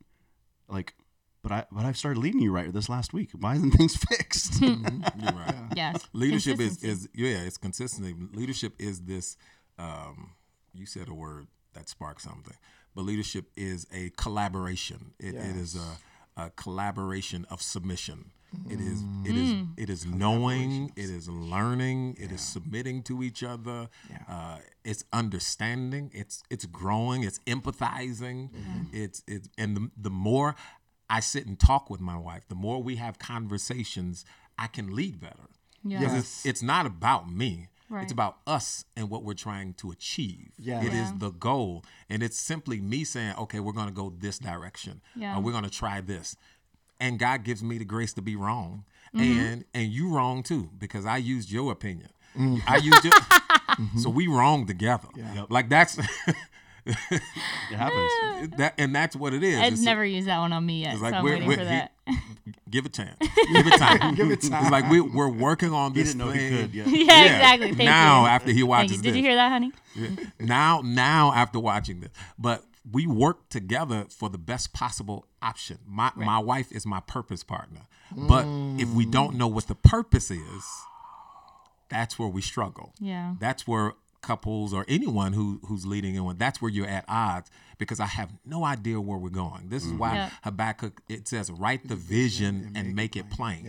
[0.68, 0.94] Like,
[1.50, 3.32] but I but I've started leading you right this last week.
[3.40, 4.62] Why isn't things fixed?
[4.62, 5.56] You're right.
[5.76, 6.08] Yes.
[6.14, 8.16] Leadership is, is yeah, it's consistency.
[8.34, 9.38] Leadership is this.
[9.78, 10.32] Um,
[10.74, 12.56] you said a word that sparked something,
[12.96, 15.14] but leadership is a collaboration.
[15.20, 18.32] It, it is a, a collaboration of submission.
[18.68, 19.74] It is it is Mm.
[19.78, 20.92] it is knowing.
[20.96, 22.16] It is learning.
[22.20, 23.90] It is submitting to each other.
[24.28, 26.10] Uh, it's understanding.
[26.16, 27.24] It's it's growing.
[27.24, 28.50] It's empathizing.
[28.92, 30.56] It's it's and the, the more
[31.10, 34.26] I sit and talk with my wife, the more we have conversations,
[34.58, 35.50] I can lead better.
[35.84, 36.00] Yeah.
[36.00, 37.68] Because it's, it's not about me.
[37.90, 38.04] Right.
[38.04, 40.52] It's about us and what we're trying to achieve.
[40.60, 40.82] Yeah.
[40.82, 41.14] It is Yeah.
[41.18, 41.84] the goal.
[42.10, 45.02] And it's simply me saying, okay, we're going to go this direction.
[45.16, 45.38] Yeah.
[45.38, 46.36] Or we're going to try this.
[47.00, 48.84] And God gives me the grace to be wrong.
[49.16, 49.40] Mm-hmm.
[49.40, 52.10] And and you wrong too, because I used your opinion.
[52.68, 53.14] I used your
[53.98, 55.08] so we wrong together.
[55.16, 55.46] Yeah.
[55.50, 55.98] Like that's
[56.86, 57.22] it
[57.76, 58.12] happens.
[58.24, 58.46] Ah.
[58.58, 59.56] that and that's what it is.
[59.56, 61.48] Ed's It's- never used that one on me yet, it's like so I'm we're- waiting
[61.48, 61.92] we're- for he- that.
[62.70, 63.16] give it chance.
[63.20, 64.16] Give it time.
[64.16, 64.62] Give it time.
[64.64, 66.74] It's like we, we're working on He this didn't know he could.
[66.74, 66.86] Yeah.
[66.88, 67.68] yeah, exactly.
[67.76, 68.28] Thank now you.
[68.28, 68.98] after he Thank watches you.
[69.04, 69.18] Did this.
[69.18, 69.72] you hear that, honey?
[70.40, 76.12] now now after watching this but we work together for the best possible option my
[76.16, 77.82] my wife is my purpose partner
[78.16, 78.46] but
[78.80, 79.12] if we mm.
[79.12, 80.64] don't know what the purpose is
[81.90, 83.34] that's where we struggle Yeah.
[83.40, 87.50] that's where couples or anyone who who's leading in one that's where you're at odds
[87.78, 89.70] because i have no idea where we're going.
[89.70, 90.18] This is why mm-hmm.
[90.18, 90.30] Yeah.
[90.44, 93.64] habakkuk it says write the vision and make it plain.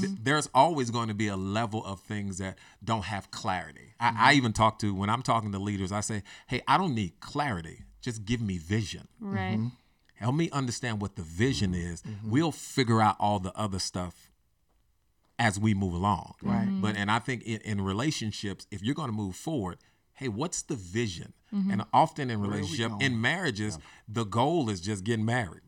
[0.00, 3.94] Th- there's always going to be a level of things that don't have clarity.
[4.00, 4.36] I, I mm-hmm.
[4.38, 7.84] even talk to when i'm talking to leaders i say hey i don't need clarity.
[8.00, 9.08] Just give me vision.
[9.18, 9.56] Right.
[9.56, 9.68] Mm-hmm.
[10.16, 12.02] help me understand what the vision is.
[12.22, 14.30] We'll figure out all the other stuff
[15.38, 16.66] as we move along Right.
[16.66, 16.80] Mm-hmm.
[16.80, 19.78] but and i think in, in relationships if you're going to move forward
[20.14, 21.70] hey what's the vision Mm-hmm.
[21.70, 25.60] and often in relationship in marriages the goal is just getting married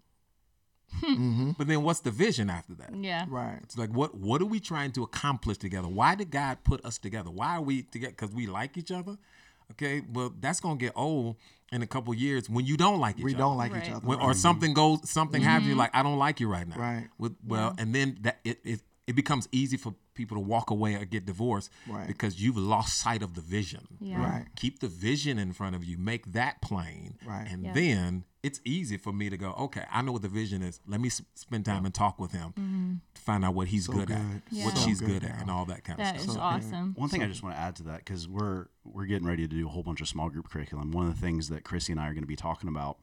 [1.59, 3.24] but then what's the vision after that Yeah.
[3.29, 3.59] Right.
[3.62, 5.88] it's like what what are we trying to accomplish together?
[5.88, 7.31] Why did God put us together?
[7.31, 8.12] Why are we together?
[8.12, 9.16] Because we like each other.
[9.72, 11.37] Okay, well that's gonna get old
[11.72, 13.37] in a couple years when you don't like each We other.
[13.37, 13.85] We don't like Right.
[13.85, 14.07] each other.
[14.07, 15.68] When, or something goes, something happens.
[15.68, 16.76] You're like, I don't like you right now.
[16.76, 17.09] Right.
[17.18, 20.95] With, well, and then that it, it it becomes easy for people to walk away
[20.95, 22.07] or get divorced Right.
[22.09, 23.87] because you've lost sight of the vision.
[24.01, 24.19] Yeah.
[24.21, 24.47] Right.
[24.57, 25.97] Keep the vision in front of you.
[25.97, 27.16] Make that plain.
[27.25, 27.47] Right.
[27.49, 27.73] And Yeah.
[27.73, 30.81] then it's easy for me to go, okay, I know what the vision is.
[30.87, 32.95] Let me s- spend time and talk with him mm-hmm.
[33.14, 34.16] to find out what he's good, good.
[34.16, 34.75] at, what Yeah.
[34.75, 36.38] she's good, good, at, and all that kind That of is stuff.
[36.42, 36.95] awesome.
[36.95, 39.55] One thing I just want to add to that because we're we're getting ready to
[39.55, 40.90] do a whole bunch of small group curriculum.
[40.92, 42.99] One of the things that Chrissy and I are going to be talking about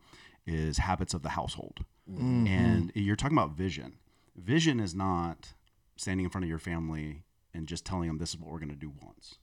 [0.46, 2.48] is habits of the household, mm.
[2.48, 3.98] and you're talking about vision.
[4.36, 5.54] Vision is not
[5.95, 8.69] standing in front of your family and just telling them this is what we're going
[8.69, 9.36] to do once.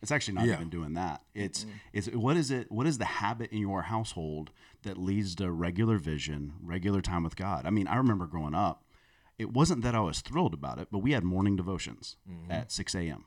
[0.00, 0.54] It's actually not Yeah.
[0.54, 1.22] even doing that.
[1.34, 2.70] It's it's what is it?
[2.70, 4.50] What is the habit in your household
[4.82, 7.66] that leads to regular vision, regular time with God?
[7.66, 8.84] I mean, I remember growing up.
[9.38, 12.50] It wasn't that I was thrilled about it, but we had morning devotions mm-hmm.
[12.50, 13.24] at 6 a.m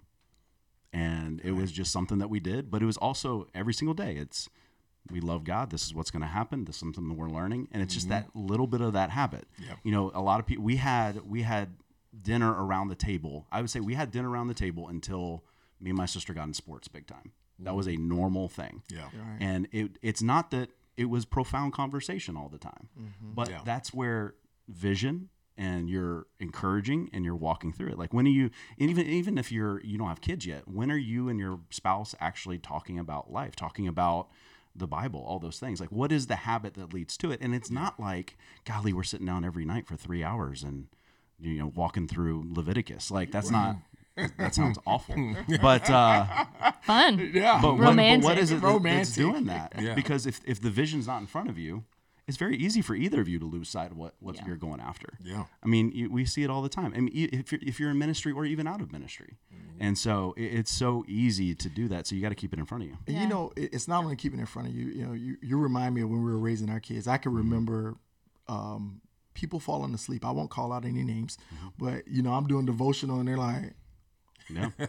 [0.93, 4.15] and it was just something that we did but it was also every single day
[4.15, 4.49] it's
[5.09, 7.67] we love god this is what's going to happen this is something that we're learning
[7.71, 8.25] and it's just mm-hmm.
[8.25, 9.77] that little bit of that habit Yep.
[9.83, 11.75] you know a lot of people we had we had
[12.19, 13.47] dinner around the table.
[13.51, 15.43] I would say we had dinner around the table until
[15.79, 17.31] me and my sister got in sports big time.
[17.59, 18.81] That was a normal thing.
[18.89, 19.03] Yeah.
[19.03, 19.37] Right.
[19.39, 23.33] and it it's not that it was profound conversation all the time mm-hmm.
[23.33, 23.61] but Yeah.
[23.63, 24.35] that's where
[24.67, 27.99] vision and you're encouraging and you're walking through it.
[27.99, 30.91] Like when are you and even even if you're you don't have kids yet when
[30.91, 34.27] are you and your spouse actually talking about life talking about
[34.75, 35.79] the bible all those things?
[35.79, 37.39] Like what is the habit that leads to it?
[37.41, 40.87] And it's not like golly we're sitting down every night for three hours and
[41.41, 43.75] you know walking through leviticus like that's not
[44.37, 45.15] that sounds awful
[45.61, 46.25] but uh
[46.83, 47.31] Fun.
[47.33, 47.59] Yeah.
[47.61, 49.73] but what, but what is it that, that's doing that?
[49.79, 49.93] Yeah.
[49.93, 51.83] Because if, if the vision's not in front of you,
[52.27, 54.47] it's very easy for either of you to lose sight of what, what Yeah.
[54.47, 55.09] you're going after.
[55.23, 55.45] Yeah.
[55.63, 56.91] I mean, you, we see it all the time.
[56.95, 59.37] I mean, if you're, if you're in ministry or even out of ministry.
[59.53, 59.83] Mm-hmm.
[59.83, 62.07] And so it, it's so easy to do that.
[62.07, 62.97] So you got to keep it in front of you.
[63.05, 63.23] And Yeah.
[63.23, 64.87] you know, it- it's not only keeping it in front of you.
[64.87, 67.07] You know, you, you remind me of when we were raising our kids.
[67.07, 67.95] I can remember
[68.47, 69.01] um,
[69.33, 70.25] people falling asleep.
[70.25, 71.37] I won't call out any names,
[71.77, 73.73] but you know, I'm doing devotional, and they're like,
[74.49, 74.69] Yeah.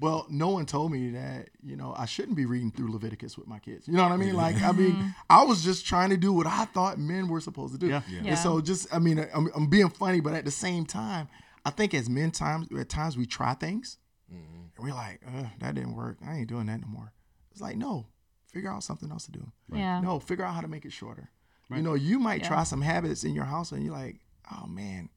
[0.00, 3.46] "Well, no one told me that you know I shouldn't be reading through Leviticus with
[3.46, 4.34] my kids." You know what I mean?
[4.34, 7.72] Like, I mean, I was just trying to do what I thought men were supposed
[7.74, 7.88] to do.
[7.88, 8.02] Yeah.
[8.10, 8.22] Yeah.
[8.30, 11.28] And so, just I mean, I'm, I'm being funny, but at the same time,
[11.64, 13.98] I think as men times at times we try things.
[14.30, 16.16] And we're like, uh, that didn't work.
[16.26, 17.12] I ain't doing that no more.
[17.50, 18.06] It's like, no,
[18.50, 19.52] figure out something else to do.
[19.70, 20.00] Yeah.
[20.00, 21.30] No, figure out how to make it shorter.
[21.76, 22.48] You know, you might Yeah.
[22.48, 24.20] try some habits in your house and you're like,
[24.52, 25.08] oh man,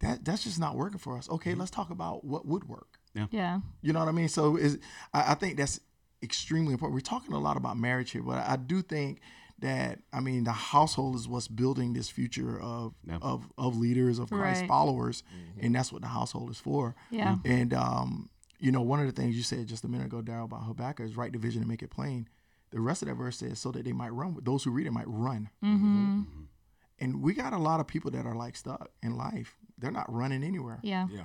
[0.00, 1.28] that that's just not working for us.
[1.28, 2.98] Okay, let's talk about what would work.
[3.14, 3.26] Yeah.
[3.30, 3.60] Yeah.
[3.82, 4.28] You know what I mean?
[4.28, 4.78] So is
[5.12, 5.80] I, I think that's
[6.22, 6.94] extremely important.
[6.94, 9.20] We're talking a lot about marriage here, but I do think
[9.60, 13.18] that I mean the household is what's building this future of Yeah.
[13.22, 14.68] of of leaders of Christ Right.
[14.68, 15.24] followers,
[15.60, 16.94] and that's what the household is for.
[17.10, 17.36] Yeah.
[17.44, 18.28] And um,
[18.60, 21.06] you know, one of the things you said just a minute ago, Daryl, about Habakkuk
[21.06, 22.28] is write the vision and make it plain.
[22.70, 24.36] The rest of that verse says so that they might run.
[24.42, 25.48] Those who read it might run.
[25.64, 26.22] Mm-hmm.
[27.00, 29.56] And we got a lot of people that are like stuck in life.
[29.78, 31.06] They're not running anywhere Yeah.
[31.10, 31.22] Yeah.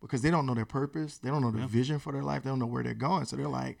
[0.00, 1.18] because they don't know their purpose.
[1.18, 2.44] They don't know the vision for their life.
[2.44, 3.24] They don't know where they're going.
[3.24, 3.78] So they're like,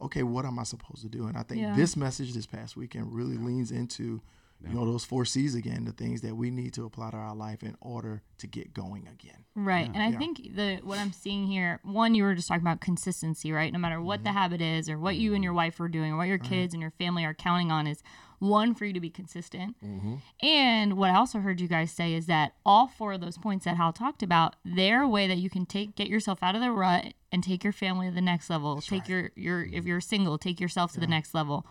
[0.00, 1.26] okay, what am I supposed to do?
[1.26, 1.74] And I think Yeah.
[1.74, 4.20] this message this past weekend really leans into,
[4.68, 7.34] you know, those four C's again, the things that we need to apply to our
[7.34, 9.44] life in order to get going again.
[9.54, 9.88] Right.
[9.92, 10.18] and I Yeah.
[10.18, 13.72] think the what I'm seeing here, one, you were just talking about consistency, right?
[13.72, 14.24] No matter what Mm-hmm.
[14.24, 16.74] the habit is or what you and your wife are doing or what your kids
[16.74, 18.02] and your family are counting on is
[18.38, 19.76] one for you to be consistent.
[19.84, 20.14] Mm-hmm.
[20.42, 23.64] And what I also heard you guys say is that all four of those points
[23.66, 26.60] that Hal talked about, they're a way that you can take get yourself out of
[26.60, 28.80] the rut and take your family to the next level.
[28.80, 31.64] take your your if you're single, take yourself to the next level.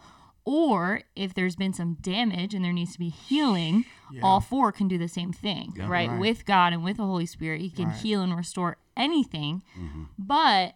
[0.44, 3.86] Or if there's been some damage and there needs to be healing,
[4.24, 6.10] all four can do the same thing, right?
[6.10, 6.20] Right.
[6.20, 7.96] With God and with the Holy Spirit, He can Right.
[7.98, 9.62] heal and restore anything.
[9.80, 10.04] Mm-hmm.
[10.18, 10.76] But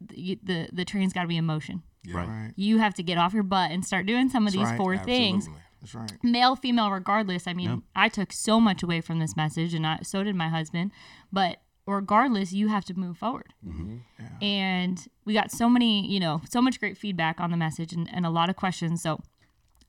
[0.00, 1.82] the the, the train's got to be in motion.
[2.12, 2.26] Right.
[2.28, 2.52] Right.
[2.56, 4.76] You have to get off your butt and start doing some of That's these right.
[4.76, 5.48] four things
[5.80, 6.12] That's right.
[6.22, 10.00] male female regardless i mean i took so much away from this message and I,
[10.02, 10.90] so did my husband
[11.32, 13.52] but regardless you have to move forward.
[13.66, 13.96] Mm-hmm.
[14.42, 18.08] And we got so many you know so much great feedback on the message and,
[18.12, 19.02] and a lot of questions.
[19.02, 19.20] So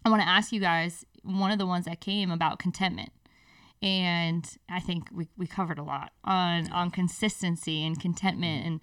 [0.03, 3.11] i want to ask you guys one of the ones that came about contentment.
[3.81, 8.59] And i think we, we covered a lot on on consistency and contentment.
[8.59, 8.67] Mm-hmm.
[8.67, 8.81] And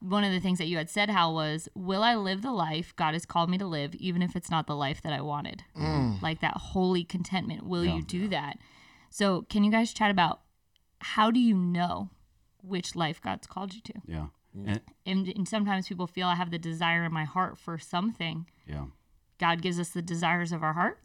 [0.00, 2.92] one of the things that you had said hal was will i live the life
[2.96, 5.64] god has called me to live even if it's not the life that i wanted?
[5.76, 6.20] Mm.
[6.20, 7.64] Like that holy contentment.
[7.64, 8.58] Will you do that?
[9.10, 10.40] So can you guys chat about
[11.00, 12.10] how do you know
[12.62, 14.26] which life god's called you to Yeah.
[14.54, 18.46] And, and, and sometimes people feel i have the desire in my heart for something
[18.66, 18.84] yeah.
[19.38, 20.98] god gives us the desires of our heart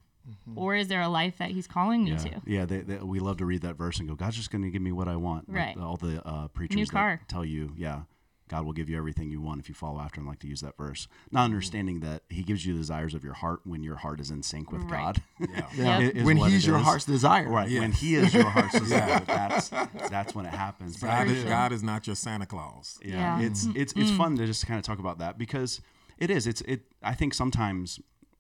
[0.58, 2.66] or is there a life that he's calling me Yeah, to yeah.
[2.66, 4.82] They, they, we love to read that verse and go, God's just going to give
[4.82, 5.48] me what I want.
[5.48, 5.78] Like Right.
[5.78, 7.22] all the uh, preachers New car.
[7.30, 8.02] tell you, yeah,
[8.48, 10.28] God will give you everything you want if you follow after Him.
[10.28, 11.46] Like to use that verse, not mm-hmm.
[11.46, 14.44] understanding that He gives you the desires of your heart when your heart is in
[14.44, 14.92] sync with Right.
[14.92, 15.22] God.
[15.40, 15.68] Yeah.
[15.76, 16.00] Yeah.
[16.00, 16.26] Yep.
[16.26, 16.84] When he's your is.
[16.84, 17.48] heart's desire.
[17.48, 17.70] Right.
[17.70, 17.82] Yes.
[17.82, 20.98] When He is your heart's desire, that's that's when it happens.
[20.98, 21.44] God is.
[21.44, 23.00] God is not your Santa Claus.
[23.04, 23.48] yeah, Yeah.
[23.48, 23.78] it's mm-hmm.
[23.78, 24.18] it's it's mm-hmm.
[24.18, 25.82] fun to just kind of talk about that because
[26.18, 28.00] it is it's it i think sometimes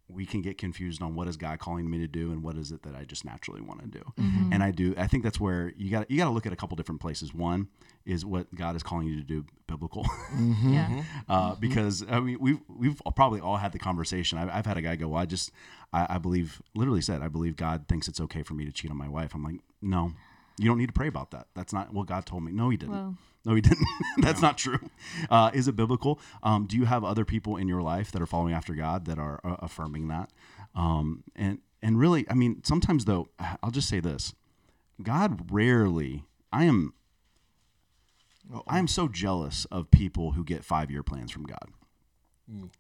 [0.10, 2.72] we can get confused on what is god calling me to do and what is
[2.72, 4.54] it that i just naturally want to do mm-hmm.
[4.54, 6.56] and i do i think that's where you got you got to look at a
[6.56, 7.34] couple different places.
[7.34, 7.68] One
[8.06, 10.04] is what god is calling you to do biblical.
[10.34, 10.74] Mm-hmm.
[10.74, 11.04] Yeah.
[11.30, 11.60] Uh, mm-hmm.
[11.60, 14.38] because I mean we've we've probably all had the conversation.
[14.38, 15.52] I've, I've had a guy go, well, I just
[15.92, 18.92] I, I believe literally said I believe God thinks it's okay for me to cheat
[18.92, 19.34] on my wife.
[19.36, 20.14] I'm like, no,
[20.58, 21.48] you don't need to pray about that.
[21.56, 22.52] That's not what God told me.
[22.52, 22.96] No, He didn't.
[22.96, 23.16] Whoa.
[23.46, 23.88] No, He didn't.
[24.18, 24.80] That's not true.
[25.30, 26.20] Uh, is it biblical?
[26.44, 29.20] Um, do you have other people in your life that are following after God that
[29.20, 30.32] are uh, affirming that?
[30.76, 33.28] Um, and and really, I mean, sometimes though,
[33.64, 34.34] I'll just say this:
[35.02, 36.24] God rarely.
[36.52, 36.94] I am
[38.68, 41.70] I am so jealous of people who get five year plans from God.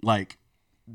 [0.01, 0.37] Like,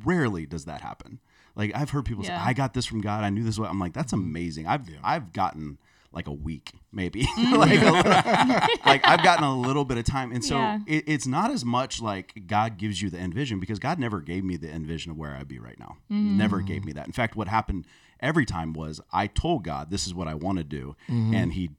[0.05, 1.21] rarely does that happen.
[1.55, 2.39] Like I've heard people Yeah.
[2.43, 3.23] say, "I got this from God.
[3.25, 5.79] I knew this." Was, I'm like, "That's amazing." I've I've gotten
[6.13, 7.27] like a week, maybe.
[7.43, 7.57] Mm.
[7.59, 10.79] like, like I've gotten a little bit of time, and so Yeah.
[10.87, 14.21] it, it's not as much like God gives you the end vision because God never
[14.21, 15.97] gave me the end vision of where I'd be right now.
[16.09, 16.87] Never gave mm.
[16.87, 17.07] me that.
[17.07, 17.87] In fact, what happened
[18.21, 21.35] every time was I told God, "This is what I want to do," mm-hmm.
[21.35, 21.71] and He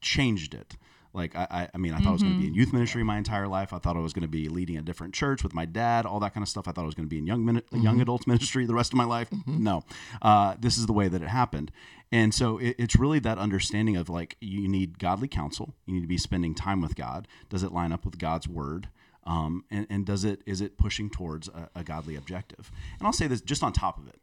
[0.00, 0.76] changed it.
[1.18, 3.02] Like I, I, I mean, I thought I was going to be in youth ministry
[3.02, 3.72] my entire life.
[3.72, 6.20] I thought I was going to be leading a different church with my dad, all
[6.20, 6.68] that kind of stuff.
[6.68, 8.92] I thought I was going to be in young min- young adults ministry the rest
[8.92, 9.28] of my life.
[9.44, 9.82] No,
[10.22, 11.72] uh, this is the way that it happened.
[12.12, 15.74] And so it, it's really that understanding of like you need godly counsel.
[15.86, 17.26] You need to be spending time with God.
[17.50, 18.88] Does it line up with God's word?
[19.24, 22.70] Um, and, and does it is it pushing towards a, a godly objective?
[22.98, 24.20] And I'll say this just on top of it.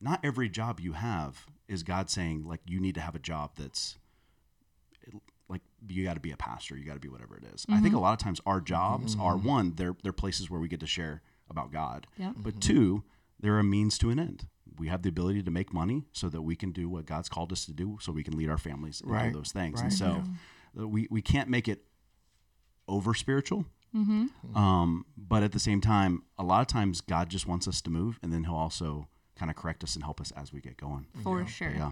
[0.00, 3.52] Not every job you have is God saying like you need to have a job
[3.58, 3.98] that's
[5.48, 7.64] like you got to be a pastor, you got to be whatever it is.
[7.70, 10.68] I think a lot of times our jobs are one, they're they're places where we
[10.68, 12.06] get to share about God.
[12.18, 12.34] Yep.
[12.38, 13.04] But two,
[13.40, 14.46] they're a means to an end.
[14.78, 17.50] We have the ability to make money so that we can do what God's called
[17.52, 19.32] us to do, so we can lead our families and Right.
[19.32, 19.80] do those things.
[19.80, 20.22] And so
[20.78, 21.84] uh, we we can't make it
[22.86, 23.64] over spiritual.
[24.54, 27.90] Um, but at the same time, a lot of times God just wants us to
[27.90, 30.76] move, and then He'll also kind of correct us and help us as we get
[30.76, 31.06] going.
[31.22, 31.90] for sure Yeah.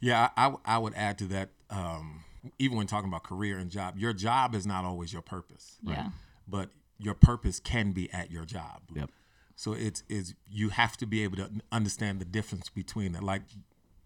[0.00, 1.50] Yeah, I, I, I would add to that.
[1.70, 2.24] Um,
[2.58, 5.78] even when talking about career and job, your job is not always your purpose.
[5.82, 6.10] yeah
[6.48, 8.82] but your purpose can be at your job.
[8.94, 9.10] Yep.
[9.54, 13.22] So it's is you have to be able to understand the difference between it.
[13.22, 13.42] Like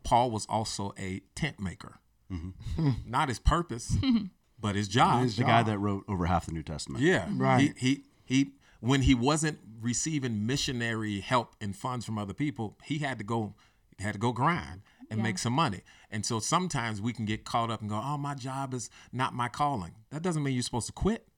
[0.02, 2.00] Paul was also a tent maker,
[2.31, 2.90] mm-hmm.
[3.07, 3.96] not his purpose,
[4.61, 5.22] but his job.
[5.22, 7.05] His The guy that wrote over half the New Testament.
[7.05, 7.74] Yeah, Right.
[7.78, 8.50] He, he he
[8.81, 13.55] when he wasn't receiving missionary help and funds from other people, he had to go
[13.98, 15.23] had to go grind and Yeah.
[15.23, 15.83] make some money.
[16.11, 19.35] And so sometimes we can get caught up and go, "Oh, my job is not
[19.35, 21.29] my calling." That doesn't mean you're supposed to quit.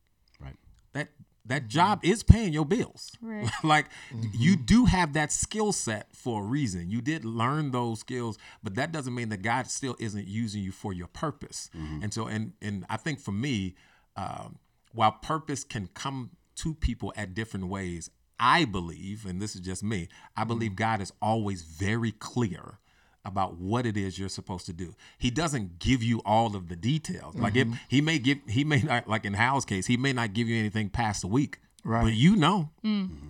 [0.40, 0.57] Right.
[0.92, 1.11] That
[1.46, 3.12] that job is paying your bills.
[3.20, 3.50] Right.
[3.62, 3.87] like
[4.33, 4.64] you mm-hmm.
[4.64, 6.90] do have that skill set for a reason.
[6.90, 10.72] You did learn those skills, but that doesn't mean that God still isn't using you
[10.72, 11.70] for your purpose.
[11.77, 12.03] Mm-hmm.
[12.05, 13.74] And so, and and I think for me,
[14.16, 14.59] um,
[14.92, 19.83] while purpose can come to people at different ways, I believe, and this is just
[19.83, 20.77] me, I believe mm-hmm.
[20.77, 22.79] God is always very clear
[23.24, 24.94] about what it is you're supposed to do.
[25.18, 27.34] He doesn't give you all of the details.
[27.34, 27.76] Like if mm-hmm.
[27.88, 30.58] he may give he may not like in Hal's case, he may not give you
[30.58, 31.58] anything past a week.
[31.84, 32.04] Right.
[32.04, 32.70] But you know.
[32.84, 33.04] Mm.
[33.04, 33.28] Mm-hmm.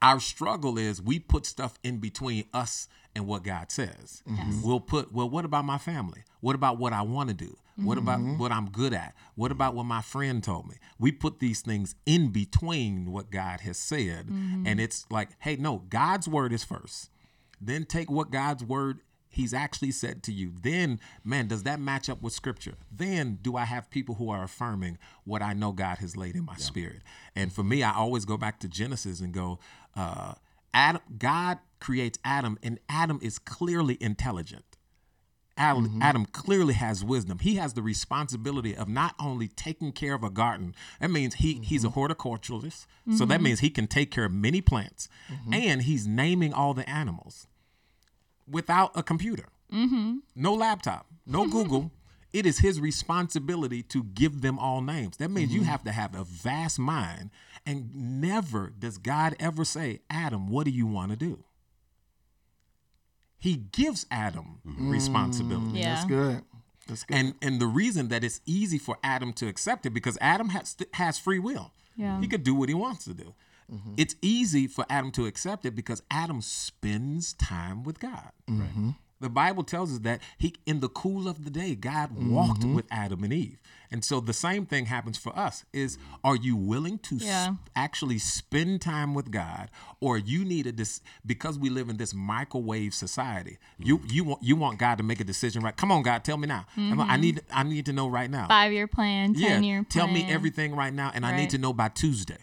[0.00, 4.22] Our struggle is we put stuff in between us and what God says.
[4.28, 4.62] Mm-hmm.
[4.62, 6.22] We'll put, well, what about my family?
[6.40, 7.56] What about what I want to do?
[7.76, 9.14] What about what I'm good at?
[9.36, 10.76] What about what my friend told me?
[10.98, 14.26] We put these things in between what God has said.
[14.28, 17.08] And it's like, hey, no, God's word is first.
[17.60, 20.52] Then take what God's word he's actually said to you.
[20.60, 22.74] Then, man, does that match up with scripture?
[22.90, 26.44] Then do I have people who are affirming what I know God has laid in
[26.44, 27.02] my spirit?
[27.36, 29.58] And for me, I always go back to Genesis and go,
[29.96, 30.34] uh,
[30.74, 34.64] Adam, God creates Adam, and Adam is clearly intelligent.
[35.56, 36.02] Adam, mm-hmm.
[36.02, 37.40] Adam clearly has wisdom.
[37.40, 40.72] He has the responsibility of not only taking care of a garden.
[41.00, 41.98] That means he he's a mm-hmm.
[41.98, 42.86] horticulturalist.
[43.16, 43.42] So that mm-hmm.
[43.42, 45.08] means he can take care of many plants,
[45.50, 47.48] and he's naming all the animals
[48.50, 50.18] without a computer, mm-hmm.
[50.34, 51.52] no laptop, no mm-hmm.
[51.52, 51.92] Google.
[52.30, 55.16] It is his responsibility to give them all names.
[55.16, 55.70] That means you mm-hmm.
[55.70, 57.30] have to have a vast mind,
[57.64, 61.44] and never does God ever say, "Adam, what do you want to do?"
[63.38, 64.90] He gives Adam mm.
[64.90, 65.78] responsibility.
[65.78, 65.94] Yeah.
[65.94, 66.42] That's good.
[66.88, 67.16] That's good.
[67.16, 70.76] And and the reason that it's easy for Adam to accept it because Adam has
[70.94, 71.72] has free will.
[71.96, 72.20] Yeah.
[72.20, 73.34] He could do what he wants to do.
[73.72, 73.94] Mm-hmm.
[73.96, 78.30] It's easy for Adam to accept it because Adam spends time with God.
[78.48, 78.90] Mm-hmm.
[79.20, 82.32] The Bible tells us that he in the cool of the day God mm-hmm.
[82.32, 83.58] walked with Adam and Eve.
[83.90, 87.54] And so the same thing happens for us is are you willing to s- Yeah.
[87.74, 92.14] actually spend time with God or you need a dis- because we live in this
[92.14, 93.58] microwave society.
[93.78, 95.76] You you want you want God to make a decision right.
[95.76, 96.66] Come on God, tell me now.
[96.76, 98.46] I'm like, I need I need to know right now.
[98.46, 100.06] Five year plan, yeah, ten year plan.
[100.06, 102.38] tell me everything right now and I need to know by Tuesday.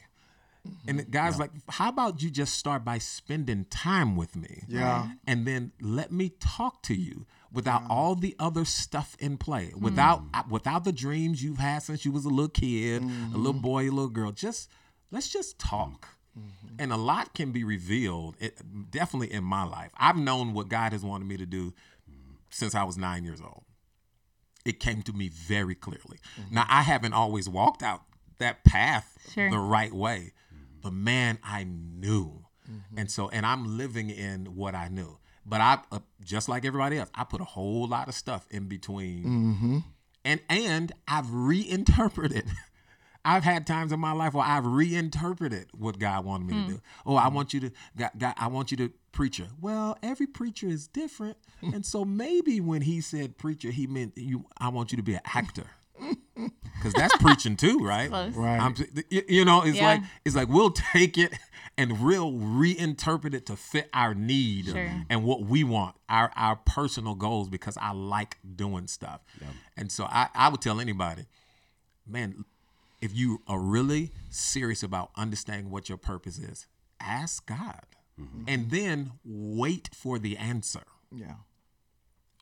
[0.65, 0.89] Mm-hmm.
[0.89, 4.63] And the guy's like, how about you just start by spending time with me?
[4.67, 5.09] Yeah.
[5.27, 9.81] And then let me talk to you without all the other stuff in play, mm.
[9.81, 13.53] without uh, without the dreams you've had since you was a little kid, a little
[13.53, 13.61] mm-hmm.
[13.61, 14.31] boy, a little girl.
[14.31, 14.69] Just
[15.11, 16.07] let's just talk.
[16.37, 16.75] Mm-hmm.
[16.79, 18.59] And a lot can be revealed, it,
[18.91, 19.91] definitely in my life.
[19.97, 21.73] I've known what God has wanted me to do
[22.49, 23.63] since I was nine years old
[24.65, 26.17] it came to me very clearly.
[26.51, 28.01] Now I haven't always walked out
[28.39, 29.49] that path Sure.
[29.49, 30.33] the right way,
[30.85, 32.99] but man, I knew, mm-hmm.
[32.99, 35.17] and so and I'm living in what I knew.
[35.43, 38.67] But I, uh, just like everybody else, I put a whole lot of stuff in
[38.67, 39.77] between, mm-hmm.
[40.23, 42.45] and and I've reinterpreted.
[43.25, 46.69] I've had times in my life where I've reinterpreted what God wanted me to hmm.
[46.73, 46.81] do.
[47.07, 49.47] Oh, I want you to, God, God, I want you to preacher.
[49.59, 54.45] Well, every preacher is different, and so maybe when he said preacher, he meant you.
[54.59, 55.65] I want you to be an actor,
[56.75, 58.09] because that's preaching too, right?
[58.09, 58.33] Close.
[58.35, 58.59] Right.
[58.59, 58.75] I'm,
[59.09, 59.85] you you know, it's Yeah.
[59.87, 61.33] like it's like we'll take it
[61.77, 65.05] and we'll reinterpret it to fit our need Sure.
[65.09, 69.21] and what we want, our our personal goals, because I like doing stuff.
[69.77, 71.25] And so I, I would tell anybody,
[72.07, 72.45] man,
[73.01, 76.67] if you are really serious about understanding what your purpose is,
[76.99, 77.85] ask God.
[78.19, 78.43] Mm-hmm.
[78.47, 81.35] And then wait for the answer yeah.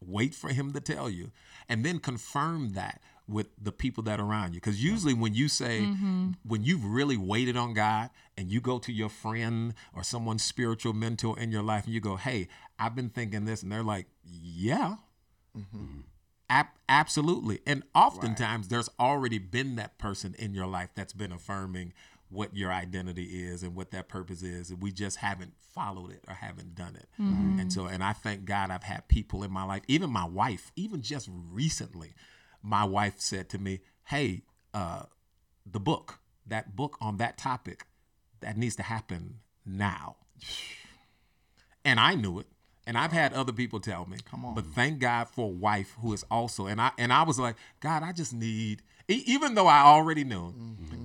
[0.05, 1.31] wait for him to tell you
[1.69, 4.59] and then confirm that with the people that are around you.
[4.59, 6.31] Because usually when you say mm-hmm.
[6.45, 10.93] when you've really waited on god and you go to your friend or someone's spiritual
[10.93, 14.07] mentor in your life and you go hey i've been thinking this and they're like
[14.25, 14.95] yeah.
[15.57, 16.01] Mm-hmm.
[16.49, 17.61] Ab- absolutely.
[17.65, 21.93] And oftentimes there's already been that person in your life that's been affirming
[22.29, 26.23] what your identity is and what that purpose is and we just haven't followed it
[26.27, 27.07] or haven't done it.
[27.21, 27.59] Mm-hmm.
[27.59, 30.71] And so and i thank god i've had people in my life even my wife
[30.75, 32.13] even just recently
[32.63, 34.41] my wife said to me hey
[34.73, 35.03] uh
[35.65, 37.85] the book that book on that topic
[38.39, 40.15] that needs to happen now
[41.85, 42.47] and I knew it.
[42.85, 44.17] And I've had other people tell me.
[44.29, 44.55] Come on.
[44.55, 47.55] But thank God for a wife who is also and I and I was like,
[47.79, 50.53] God, I just need E- even though I already knew,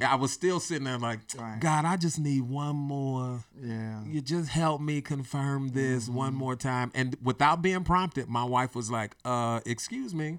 [0.06, 1.58] I was still sitting there like, Right.
[1.58, 3.44] God, I just need one more.
[3.60, 4.04] Yeah.
[4.04, 6.92] You just help me confirm this one more time.
[6.94, 10.38] And without being prompted, my wife was like, uh, excuse me,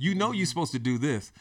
[0.00, 1.32] you know you're supposed to do this.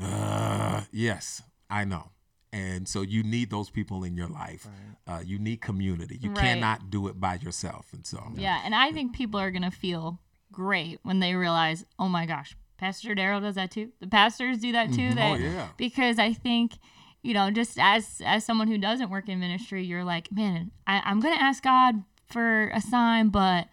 [0.00, 2.10] Uh, yes, I know.
[2.52, 4.66] And so you need those people in your life.
[5.06, 6.18] Uh, you need community.
[6.20, 6.38] You Right.
[6.40, 7.92] cannot do it by yourself.
[7.92, 10.18] And so, Yeah, and I think people are gonna feel
[10.52, 13.92] great when they realize, oh my gosh, Pastor Daryl does that too.
[14.00, 15.14] The pastors do that too.
[15.14, 15.68] That, Oh, yeah.
[15.78, 16.74] Because I think,
[17.22, 21.00] you know, just as as someone who doesn't work in ministry, you're like, man, I,
[21.04, 23.68] I'm gonna ask God for a sign, but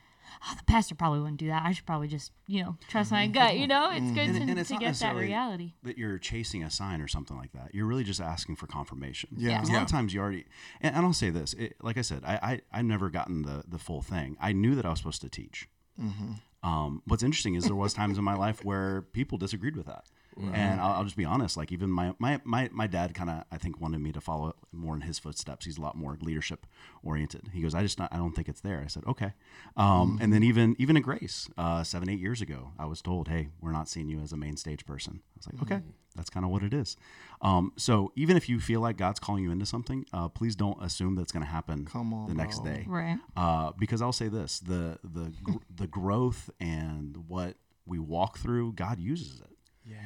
[0.46, 1.64] oh, the pastor probably wouldn't do that.
[1.66, 3.34] I should probably just, you know, trust my mm-hmm.
[3.34, 3.58] gut.
[3.58, 4.14] You know, it's mm-hmm.
[4.14, 5.74] good And, to, and it's to not get that reality.
[5.84, 7.74] that you're chasing a sign or something like that.
[7.74, 9.30] You're really just asking for confirmation.
[9.38, 9.64] Yeah.
[9.64, 10.46] A lot of times you already,
[10.82, 13.64] and, and I'll say this, it, like I said, I, I I've never gotten the
[13.68, 14.38] the full thing.
[14.40, 15.68] I knew that I was supposed to teach.
[16.02, 16.34] Mm-hmm.
[16.68, 20.06] Um, what's interesting is there was times in my life where people disagreed with that.
[20.54, 21.58] And I'll, I'll just be honest.
[21.58, 24.56] Like even my my my, my dad kind of I think wanted me to follow
[24.72, 25.66] more in his footsteps.
[25.66, 26.66] He's a lot more leadership
[27.04, 27.50] oriented.
[27.54, 28.82] He goes, I just not, I don't think it's there.
[28.84, 29.34] I said, okay.
[29.76, 33.28] Um, And then even even in Grace, uh, seven eight years ago, I was told,
[33.28, 35.22] hey, we're not seeing you as a main stage person.
[35.24, 35.84] I was like, okay,
[36.16, 36.96] that's kind of what it is.
[37.42, 40.82] Um, so even if you feel like God's calling you into something, uh, please don't
[40.84, 42.72] assume that's going to happen Come on, the next bro.
[42.74, 43.18] day Right.
[43.36, 47.56] uh, because I'll say this: the the gr- the growth and what
[47.86, 49.48] we walk through, God uses it.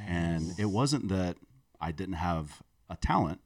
[0.07, 1.37] And it wasn't that
[1.81, 3.39] I didn't have a talent;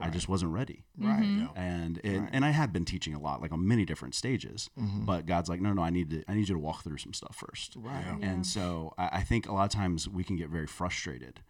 [0.00, 0.84] I just wasn't ready.
[0.98, 1.22] Right.
[1.22, 1.58] Mm-hmm.
[1.58, 4.70] And it, and I had been teaching a lot, like on many different stages.
[4.76, 7.12] But God's like, no, no, I need to, I need you to walk through some
[7.12, 7.74] stuff first.
[7.76, 8.04] Right.
[8.22, 11.40] And so I, I think a lot of times we can get very frustrated.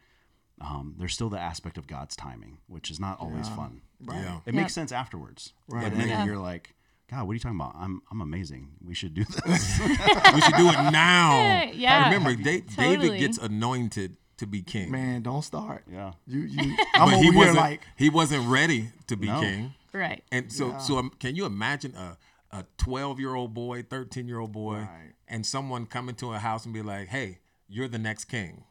[0.61, 3.81] Um, there's still the aspect of God's timing, which is not always fun.
[4.07, 4.41] yeah.
[4.47, 5.53] It makes sense afterwards.
[5.69, 5.85] Right.
[5.85, 6.25] But then Yeah.
[6.27, 6.75] you're like,
[7.11, 7.75] God, what are you talking about?
[7.77, 8.69] I'm I'm amazing.
[8.85, 9.81] We should do this.
[9.81, 11.69] we should do it now.
[11.73, 12.05] Yeah.
[12.13, 14.91] Remember, Da- David gets anointed to be king.
[14.91, 15.85] Man, don't start.
[15.91, 16.13] yeah.
[16.27, 19.41] You you I'm but over he here wasn't like he wasn't ready to be No.
[19.41, 19.75] king.
[19.93, 20.23] Right.
[20.31, 22.19] And so so um, can you imagine a
[22.53, 25.13] a 12-year-old boy, 13-year-old boy Right.
[25.29, 27.39] and someone coming to a house and be like, "Hey,
[27.69, 28.65] you're the next king."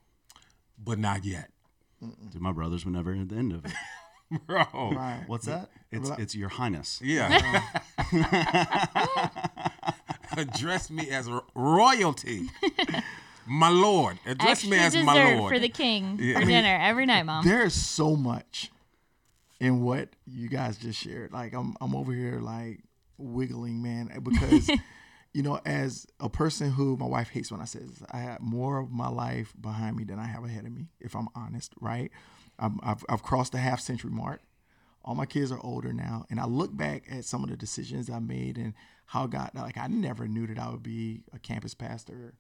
[0.77, 1.49] But not yet.
[2.01, 3.71] Dude, my brothers were never at the end of it.
[4.47, 4.63] Bro.
[4.73, 5.23] right.
[5.27, 5.69] What's that?
[5.91, 6.99] It's it's your highness.
[7.03, 7.61] Yeah.
[10.37, 12.47] Address me as royalty.
[13.49, 14.19] My lord.
[14.25, 15.53] Address Extra me as my lord.
[15.53, 17.45] for the king for dinner every night, mom.
[17.45, 18.71] There's so much
[19.59, 21.33] in what you guys just shared.
[21.33, 22.81] Like I'm I'm over here like
[23.17, 24.69] wiggling, man, because
[25.33, 28.41] you know, as a person who my wife hates when I say this, I have
[28.41, 31.73] more of my life behind me than I have ahead of me, if I'm honest,
[31.79, 32.11] right?
[32.57, 34.41] I'm, I've I've crossed the half century mark.
[35.03, 38.09] All my kids are older now, and I look back at some of the decisions
[38.09, 38.73] I made and
[39.07, 42.33] how God like I never knew that I would be a campus pastor.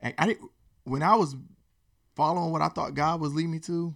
[0.00, 0.50] And I didn't
[0.84, 1.36] when I was
[2.14, 3.94] following what I thought God was leading me to,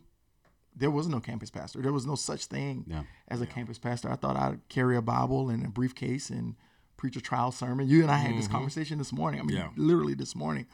[0.76, 1.80] there was no campus pastor.
[1.80, 3.02] There was no such thing Yeah.
[3.28, 4.10] as a campus pastor.
[4.10, 6.56] I thought I'd carry a Bible and a briefcase and
[6.96, 7.88] preach a trial sermon.
[7.88, 8.54] You and I had this mm-hmm.
[8.54, 9.40] conversation this morning.
[9.40, 9.70] I mean, Yeah.
[9.76, 10.66] literally this morning.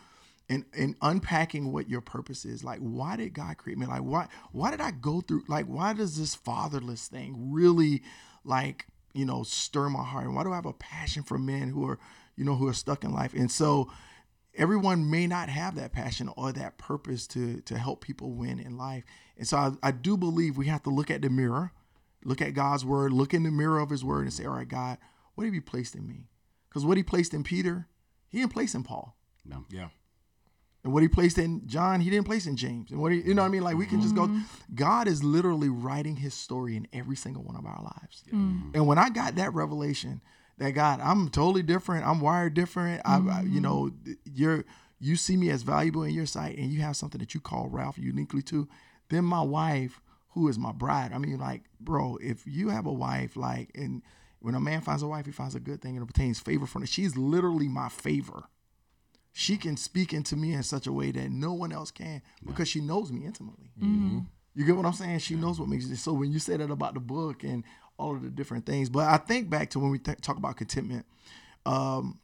[0.49, 2.63] And and unpacking what your purpose is.
[2.63, 3.87] Like, why did God create me?
[3.87, 8.03] Like, why why did I go through like why does this fatherless thing really
[8.45, 10.27] like, you know, stir my heart?
[10.27, 11.99] And why do I have a passion for men who are,
[12.37, 13.35] you know, who are stuck in life?
[13.35, 13.91] And so
[14.57, 18.77] everyone may not have that passion or that purpose to to help people win in
[18.77, 19.05] life.
[19.37, 21.73] And so I, I do believe we have to look at the mirror,
[22.25, 24.69] look at God's word, look in the mirror of his word and say, all right,
[24.69, 24.99] God,
[25.35, 26.29] what have you placed in me?
[26.69, 27.89] Because what he placed in Peter,
[28.29, 29.17] he didn't place in Paul.
[29.45, 29.65] No.
[29.71, 29.89] yeah.
[30.87, 32.93] And what he placed in John, he didn't place in James.
[32.93, 33.63] And what he, you know what I mean?
[33.63, 34.41] Like we can just go, mm-hmm.
[34.75, 38.23] God is literally writing his story in every single one of our lives.
[38.33, 38.73] Mm.
[38.73, 40.21] And when I got that revelation
[40.59, 42.07] that God, I'm totally different.
[42.07, 43.03] I'm wired different.
[43.05, 44.17] I, I, you know, mm.
[44.25, 44.65] you're,
[44.99, 47.69] you see me as valuable in your sight and you have something that you call
[47.69, 48.69] Ralph uniquely to,
[49.11, 50.01] then my wife,
[50.31, 54.03] who is my bride, I mean, like, bro, if you have a wife, like, and
[54.41, 56.83] when a man finds a wife, he finds a good thing and obtains favor from
[56.83, 56.87] her.
[56.87, 58.49] She's literally my favor
[59.39, 62.69] she can speak into me in such a way that no one else can because
[62.69, 63.71] she knows me intimately.
[63.79, 64.21] Mm-hmm.
[64.55, 65.19] You get what I'm saying?
[65.19, 65.99] She knows what makes it.
[65.99, 67.63] So when you say that about the book and
[67.99, 70.57] all of the different things, but I think back to when we th- talk about
[70.57, 71.07] contentment,
[71.65, 72.21] um,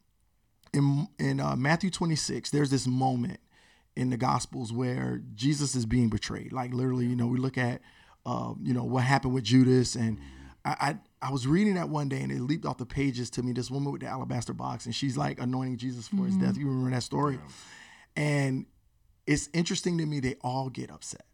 [0.72, 3.40] in in uh, Matthew 26, there's this moment
[3.96, 6.52] in the Gospels where Jesus is being betrayed.
[6.52, 7.82] Like literally, you know, we look at,
[8.24, 10.18] uh, you know, what happened with Judas, and
[10.64, 13.42] I, I I was reading that one day, and it leaped off the pages to
[13.42, 13.52] me.
[13.52, 16.56] This woman with the alabaster box, and she's like anointing Jesus for his death.
[16.56, 17.38] You remember that story?
[18.16, 18.66] And
[19.26, 20.20] it's interesting to me.
[20.20, 21.24] They all get upset.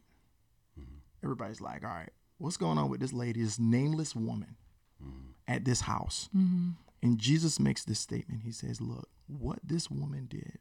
[1.23, 4.57] Everybody's like, "All right, what's going on with this lady, this nameless woman,
[5.03, 5.31] mm-hmm.
[5.47, 6.71] at this house?" Mm-hmm.
[7.03, 8.43] And Jesus makes this statement.
[8.43, 10.59] He says, Look, what this woman did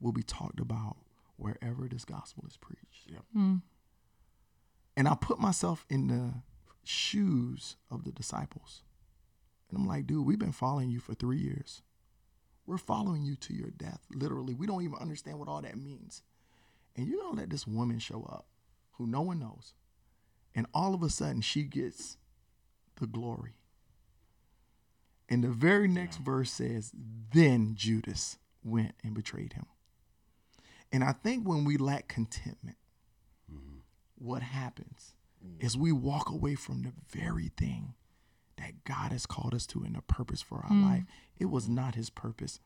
[0.00, 0.96] will be talked about
[1.36, 3.10] wherever this gospel is preached.
[3.36, 3.62] Mm.
[4.96, 6.34] And I put myself in the
[6.84, 8.82] shoes of the disciples.
[9.68, 11.82] And I'm like, dude, we've been following you for three years.
[12.66, 14.54] We're following you to your death, literally.
[14.54, 16.22] We don't even understand what all that means.
[16.96, 18.46] And you're gonna let this woman show up
[18.92, 19.74] who no one knows.
[20.56, 22.16] And all of a sudden she gets
[22.98, 23.52] the glory.
[25.28, 26.92] And the very next verse says,
[27.32, 29.66] Then Judas went and betrayed him.
[30.90, 32.78] And I think when we lack contentment,
[33.52, 33.78] mm-hmm.
[34.16, 35.62] what happens mm.
[35.62, 37.94] is we walk away from the very thing
[38.56, 40.84] that God has called us to and the purpose for our hmm.
[40.84, 41.02] life.
[41.38, 42.58] It was not his purpose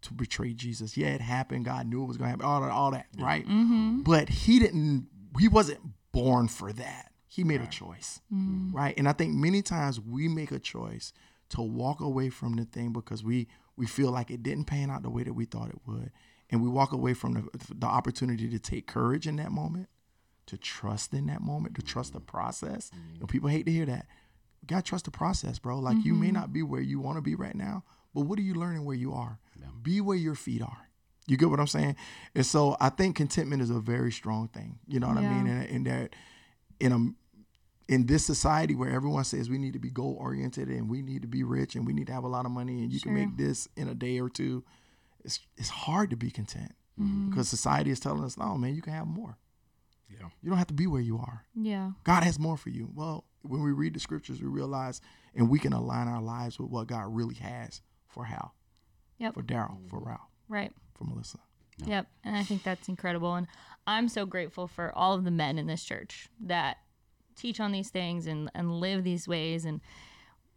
[0.00, 0.96] to betray Jesus.
[0.96, 1.66] Yeah, it happened.
[1.66, 2.46] God knew it was going to happen.
[2.46, 3.46] All that, all that right?
[3.46, 4.00] Mm-hmm.
[4.00, 5.08] But he didn't.
[5.38, 5.80] He wasn't
[6.12, 7.12] born for that.
[7.28, 8.74] He made a choice, mm.
[8.74, 8.94] right?
[8.98, 11.12] And I think many times we make a choice
[11.50, 13.46] to walk away from the thing because we
[13.76, 16.10] we feel like it didn't pan out the way that we thought it would,
[16.50, 19.88] and we walk away from the, the opportunity to take courage in that moment,
[20.46, 22.90] to trust in that moment, to trust the process.
[23.14, 23.30] You know, mm.
[23.30, 24.06] people hate to hear that.
[24.60, 25.78] You gotta trust the process, bro.
[25.78, 26.34] Like you may mm-hmm.
[26.34, 28.96] not be where you want to be right now, but what are you learning where
[28.96, 29.38] you are?
[29.82, 30.89] Be where your feet are.
[31.26, 31.96] You get what I'm saying?
[32.34, 34.78] And so I think contentment is a very strong thing.
[34.88, 35.46] You know what I mean?
[35.46, 36.14] And, and that
[36.80, 40.88] in a in this society where everyone says we need to be goal oriented and
[40.88, 42.92] we need to be rich and we need to have a lot of money and
[42.92, 44.64] you can make this in a day or two,
[45.24, 47.30] it's it's hard to be content Mm-hmm.
[47.30, 49.38] because society is telling us, no, man, you can have more.
[50.10, 50.26] Yeah.
[50.42, 51.44] You don't have to be where you are.
[51.54, 51.92] Yeah.
[52.04, 52.90] God has more for you.
[52.94, 55.00] Well, when we read the scriptures, we realize
[55.34, 58.54] and we can align our lives with what God really has for Hal,
[59.18, 59.32] Yep.
[59.34, 60.72] for Daryl, for Ralph, Right.
[61.00, 61.38] For Melissa.
[61.86, 62.06] Yep.
[62.24, 63.34] And I think that's incredible.
[63.34, 63.46] And
[63.86, 66.76] I'm so grateful for all of the men in this church that
[67.36, 69.64] teach on these things and, and live these ways.
[69.64, 69.80] And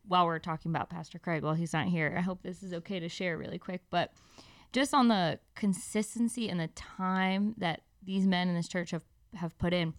[0.06, 3.00] while we're talking about Pastor Craig, while he's not here, I hope this is okay
[3.00, 3.82] to share really quick.
[3.90, 4.12] But
[4.74, 9.04] just on the consistency and the time that these men in this church have,
[9.36, 9.94] have put in.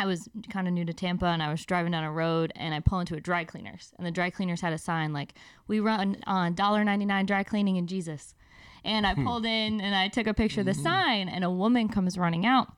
[0.00, 2.72] I was kind of new to Tampa and I was driving down a road and
[2.72, 5.34] I pull into a dry cleaners and the dry cleaners had a sign like
[5.66, 8.34] we run on $1.99 dry cleaning in Jesus.
[8.84, 9.26] And I hmm.
[9.26, 10.82] pulled in and I took a picture of the mm.
[10.82, 12.68] sign and a woman comes running out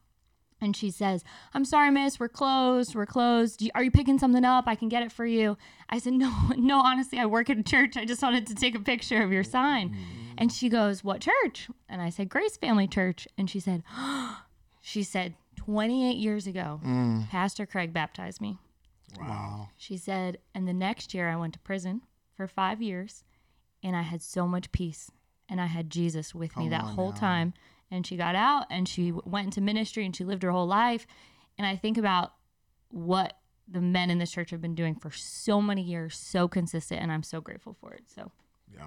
[0.60, 1.24] and she says,
[1.54, 2.94] I'm sorry, miss, we're closed.
[2.94, 3.62] We're closed.
[3.62, 4.64] You- Are you picking something up?
[4.66, 5.56] I can get it for you.
[5.88, 7.96] I said, No, no, honestly, I work at a church.
[7.96, 9.90] I just wanted to take a picture of your sign.
[9.90, 9.96] Mm.
[10.38, 11.68] And she goes, What church?
[11.88, 13.26] And I said, Grace Family Church.
[13.38, 13.82] And she said,
[14.82, 17.28] She said, 28 years ago, mm.
[17.28, 18.58] Pastor Craig baptized me.
[19.18, 19.68] Wow.
[19.76, 22.02] She said, and the next year I went to prison
[22.34, 23.24] for five years
[23.82, 25.10] and I had so much peace
[25.50, 27.16] and I had Jesus with me Come that on whole now.
[27.18, 27.54] time.
[27.90, 31.06] And she got out and she went into ministry and she lived her whole life.
[31.58, 32.32] And I think about
[32.90, 33.34] what
[33.68, 37.10] the men in this church have been doing for so many years, so consistent, and
[37.12, 38.04] I'm so grateful for it.
[38.06, 38.30] So
[38.72, 38.86] Yeah.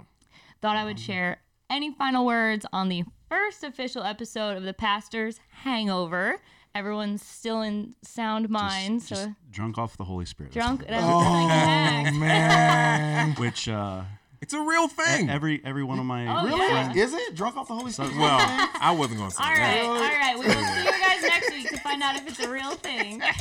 [0.61, 5.39] thought I would share any final words on the first official episode of the Pastor's
[5.63, 6.41] Hangover.
[6.75, 10.53] Everyone's still in sound mind, Just, just so drunk off the Holy Spirit.
[10.53, 10.83] Drunk.
[10.89, 13.33] Oh man.
[13.37, 14.03] Which uh,
[14.43, 15.29] It's a real thing.
[15.29, 16.67] every every one of my Oh, really?
[16.67, 16.91] yeah.
[16.93, 18.11] Is it drunk off the Holy Spirit?
[18.17, 18.37] well,
[18.81, 19.57] I wasn't gonna say All that.
[19.57, 20.37] right, all right.
[20.37, 23.21] We will see you guys next week to find out if it's a real thing.